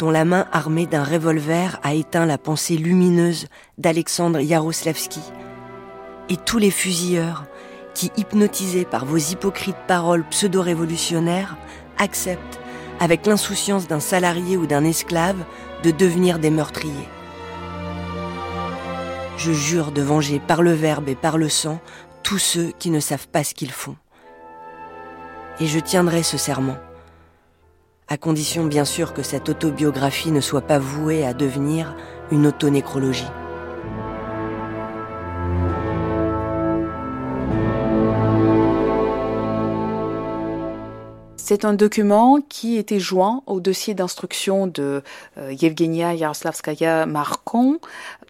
dont 0.00 0.10
la 0.10 0.24
main 0.24 0.46
armée 0.50 0.86
d'un 0.86 1.04
revolver 1.04 1.78
a 1.84 1.94
éteint 1.94 2.26
la 2.26 2.38
pensée 2.38 2.76
lumineuse 2.76 3.46
d'Alexandre 3.78 4.40
Yaroslavski, 4.40 5.20
et 6.28 6.36
tous 6.36 6.58
les 6.58 6.72
fusilleurs 6.72 7.44
qui, 7.94 8.10
hypnotisés 8.16 8.84
par 8.84 9.04
vos 9.04 9.16
hypocrites 9.16 9.76
paroles 9.86 10.24
pseudo-révolutionnaires, 10.28 11.56
acceptent, 11.98 12.58
avec 12.98 13.26
l'insouciance 13.26 13.86
d'un 13.86 14.00
salarié 14.00 14.56
ou 14.56 14.66
d'un 14.66 14.84
esclave, 14.84 15.44
de 15.84 15.92
devenir 15.92 16.40
des 16.40 16.50
meurtriers. 16.50 17.08
Je 19.36 19.52
jure 19.52 19.92
de 19.92 20.02
venger 20.02 20.40
par 20.40 20.62
le 20.62 20.72
verbe 20.72 21.08
et 21.08 21.14
par 21.14 21.38
le 21.38 21.48
sang 21.48 21.78
tous 22.24 22.38
ceux 22.38 22.72
qui 22.80 22.90
ne 22.90 22.98
savent 22.98 23.28
pas 23.28 23.44
ce 23.44 23.54
qu'ils 23.54 23.70
font. 23.70 23.94
Et 25.60 25.66
je 25.66 25.78
tiendrai 25.78 26.24
ce 26.24 26.36
serment 26.36 26.76
à 28.08 28.16
condition 28.16 28.64
bien 28.64 28.84
sûr 28.84 29.14
que 29.14 29.22
cette 29.22 29.48
autobiographie 29.48 30.30
ne 30.30 30.40
soit 30.40 30.62
pas 30.62 30.78
vouée 30.78 31.24
à 31.24 31.34
devenir 31.34 31.96
une 32.30 32.46
autonécrologie. 32.46 33.24
C'est 41.46 41.66
un 41.66 41.74
document 41.74 42.40
qui 42.40 42.78
était 42.78 42.98
joint 42.98 43.42
au 43.44 43.60
dossier 43.60 43.92
d'instruction 43.92 44.66
de 44.66 45.02
euh, 45.36 45.52
Yevgenia 45.52 46.14
Yaroslavskaya 46.14 47.04
Markon 47.04 47.80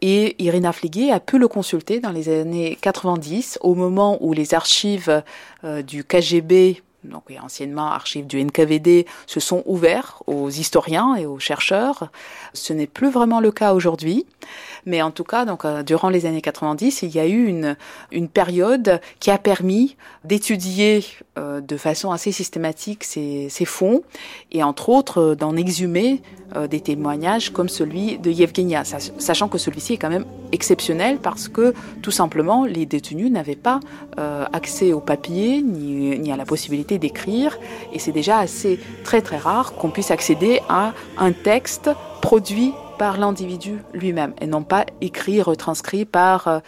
et 0.02 0.34
Irina 0.42 0.72
Fliguet 0.72 1.12
a 1.12 1.20
pu 1.20 1.38
le 1.38 1.46
consulter 1.46 2.00
dans 2.00 2.10
les 2.10 2.28
années 2.28 2.76
90 2.80 3.60
au 3.60 3.76
moment 3.76 4.18
où 4.20 4.32
les 4.32 4.52
archives 4.52 5.22
euh, 5.62 5.82
du 5.82 6.02
KGB 6.02 6.82
donc 7.04 7.24
anciennement 7.42 7.92
archives 7.92 8.26
du 8.26 8.42
NKVD, 8.42 9.06
se 9.26 9.40
sont 9.40 9.62
ouverts 9.66 10.22
aux 10.26 10.50
historiens 10.50 11.14
et 11.16 11.26
aux 11.26 11.38
chercheurs. 11.38 12.10
Ce 12.52 12.72
n'est 12.72 12.86
plus 12.86 13.10
vraiment 13.10 13.40
le 13.40 13.52
cas 13.52 13.74
aujourd'hui, 13.74 14.26
mais 14.86 15.02
en 15.02 15.10
tout 15.10 15.24
cas, 15.24 15.44
donc 15.44 15.64
euh, 15.64 15.82
durant 15.82 16.08
les 16.08 16.26
années 16.26 16.40
90, 16.40 17.02
il 17.02 17.14
y 17.14 17.18
a 17.18 17.26
eu 17.26 17.74
une 18.12 18.28
période 18.28 19.00
qui 19.20 19.30
a 19.30 19.38
permis 19.38 19.96
d'étudier 20.24 21.04
euh, 21.38 21.60
de 21.60 21.76
façon 21.76 22.12
assez 22.12 22.32
systématique 22.32 23.04
ces, 23.04 23.48
fonds 23.64 24.02
et 24.52 24.62
entre 24.62 24.88
autres 24.88 25.18
euh, 25.20 25.34
d'en 25.34 25.56
exhumer 25.56 26.22
des 26.70 26.80
témoignages 26.80 27.50
comme 27.50 27.68
celui 27.68 28.16
de 28.18 28.30
Yevgenia, 28.30 28.84
sachant 28.84 29.48
que 29.48 29.58
celui-ci 29.58 29.94
est 29.94 29.96
quand 29.96 30.10
même 30.10 30.26
exceptionnel 30.52 31.18
parce 31.18 31.48
que 31.48 31.74
tout 32.00 32.12
simplement 32.12 32.64
les 32.64 32.86
détenus 32.86 33.28
n'avaient 33.32 33.56
pas 33.56 33.80
accès 34.52 34.92
au 34.92 35.00
papier 35.00 35.62
ni 35.62 36.30
à 36.30 36.36
la 36.36 36.44
possibilité 36.44 36.93
d'écrire 36.98 37.58
et 37.92 37.98
c'est 37.98 38.12
déjà 38.12 38.38
assez 38.38 38.78
très 39.04 39.22
très 39.22 39.36
rare 39.36 39.74
qu'on 39.74 39.90
puisse 39.90 40.10
accéder 40.10 40.60
à 40.68 40.92
un 41.18 41.32
texte 41.32 41.90
produit 42.20 42.72
par 42.98 43.18
l'individu 43.18 43.78
lui-même 43.92 44.34
et 44.40 44.46
non 44.46 44.62
pas 44.62 44.86
écrit, 45.00 45.42
retranscrit 45.42 46.04
par 46.04 46.48
euh, 46.48 46.58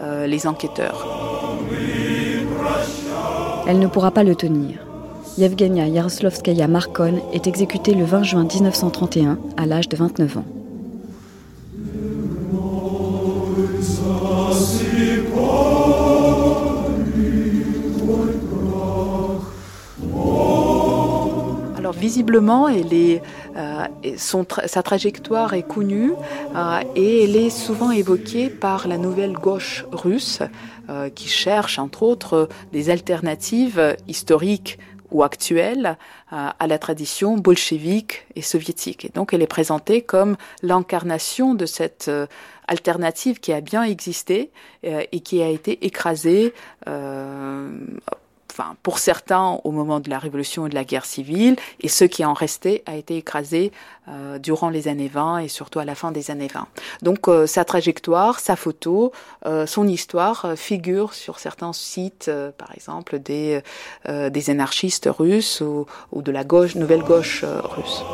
euh, 0.00 0.26
les 0.26 0.46
enquêteurs. 0.46 1.06
Elle 3.66 3.78
ne 3.78 3.86
pourra 3.86 4.10
pas 4.10 4.24
le 4.24 4.34
tenir. 4.34 4.78
Yevgenia 5.38 5.88
Yaroslavskaya 5.88 6.68
Markon 6.68 7.20
est 7.32 7.46
exécutée 7.46 7.94
le 7.94 8.04
20 8.04 8.22
juin 8.22 8.44
1931 8.44 9.38
à 9.56 9.66
l'âge 9.66 9.88
de 9.88 9.96
29 9.96 10.38
ans. 10.38 10.44
Visiblement, 22.04 22.68
euh, 22.68 23.86
sa 24.66 24.82
trajectoire 24.82 25.54
est 25.54 25.66
connue 25.76 26.12
euh, 26.54 26.80
et 26.94 27.24
elle 27.24 27.34
est 27.34 27.48
souvent 27.48 27.90
évoquée 27.90 28.50
par 28.50 28.88
la 28.88 28.98
nouvelle 28.98 29.32
gauche 29.32 29.86
russe 29.90 30.42
euh, 30.90 31.08
qui 31.08 31.28
cherche, 31.28 31.78
entre 31.78 32.02
autres, 32.02 32.50
des 32.72 32.90
alternatives 32.90 33.96
historiques 34.06 34.78
ou 35.10 35.22
actuelles 35.22 35.96
à 36.30 36.66
la 36.66 36.78
tradition 36.78 37.36
bolchevique 37.38 38.26
et 38.34 38.42
soviétique. 38.42 39.04
Et 39.04 39.10
donc 39.14 39.32
elle 39.32 39.42
est 39.42 39.54
présentée 39.58 40.02
comme 40.02 40.36
l'incarnation 40.62 41.54
de 41.54 41.66
cette 41.66 42.10
alternative 42.66 43.38
qui 43.38 43.52
a 43.52 43.60
bien 43.60 43.84
existé 43.84 44.50
et 44.82 45.20
qui 45.20 45.40
a 45.40 45.48
été 45.48 45.86
écrasée 45.86 46.52
enfin, 48.56 48.76
pour 48.84 48.98
certains 48.98 49.58
au 49.64 49.72
moment 49.72 49.98
de 49.98 50.08
la 50.08 50.18
révolution 50.18 50.66
et 50.66 50.70
de 50.70 50.74
la 50.74 50.84
guerre 50.84 51.04
civile, 51.04 51.56
et 51.80 51.88
ce 51.88 52.04
qui 52.04 52.24
en 52.24 52.34
restait 52.34 52.84
a 52.86 52.94
été 52.94 53.16
écrasé 53.16 53.72
euh, 54.08 54.38
durant 54.38 54.70
les 54.70 54.86
années 54.86 55.08
20 55.08 55.38
et 55.38 55.48
surtout 55.48 55.80
à 55.80 55.84
la 55.84 55.96
fin 55.96 56.12
des 56.12 56.30
années 56.30 56.50
20. 56.52 56.66
Donc 57.02 57.26
euh, 57.26 57.46
sa 57.46 57.64
trajectoire, 57.64 58.38
sa 58.38 58.54
photo, 58.54 59.12
euh, 59.44 59.66
son 59.66 59.88
histoire 59.88 60.52
figure 60.56 61.14
sur 61.14 61.40
certains 61.40 61.72
sites, 61.72 62.30
par 62.56 62.70
exemple 62.76 63.18
des, 63.18 63.62
anarchistes 64.48 65.08
russes 65.10 65.60
ou, 65.60 65.86
ou, 66.12 66.22
de 66.22 66.30
la 66.30 66.44
gauche, 66.44 66.76
nouvelle 66.76 67.02
gauche 67.02 67.44
russe. 67.44 68.04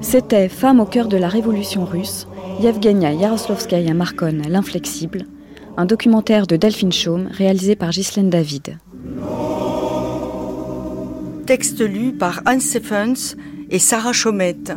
C'était 0.00 0.48
Femme 0.48 0.80
au 0.80 0.86
cœur 0.86 1.08
de 1.08 1.16
la 1.16 1.28
révolution 1.28 1.84
russe, 1.84 2.26
Yevgenia 2.60 3.12
Yaroslavskaya 3.12 3.92
Markon, 3.92 4.40
l'inflexible, 4.48 5.26
un 5.76 5.84
documentaire 5.84 6.46
de 6.46 6.56
Delphine 6.56 6.92
Chaume 6.92 7.28
réalisé 7.30 7.76
par 7.76 7.90
Ghislaine 7.90 8.30
David. 8.30 8.78
Texte 11.46 11.80
lu 11.80 12.12
par 12.12 12.42
Anne 12.44 12.60
Stephens 12.60 13.36
et 13.70 13.78
Sarah 13.78 14.12
Chaumette. 14.12 14.72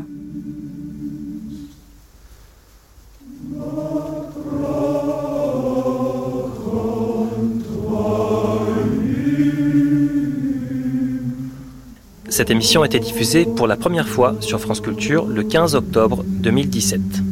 Cette 12.29 12.51
émission 12.51 12.85
était 12.85 12.99
diffusée 12.99 13.45
pour 13.45 13.67
la 13.67 13.75
première 13.75 14.07
fois 14.07 14.35
sur 14.39 14.61
France 14.61 14.79
Culture 14.79 15.25
le 15.25 15.43
15 15.43 15.75
octobre 15.75 16.23
2017. 16.25 17.28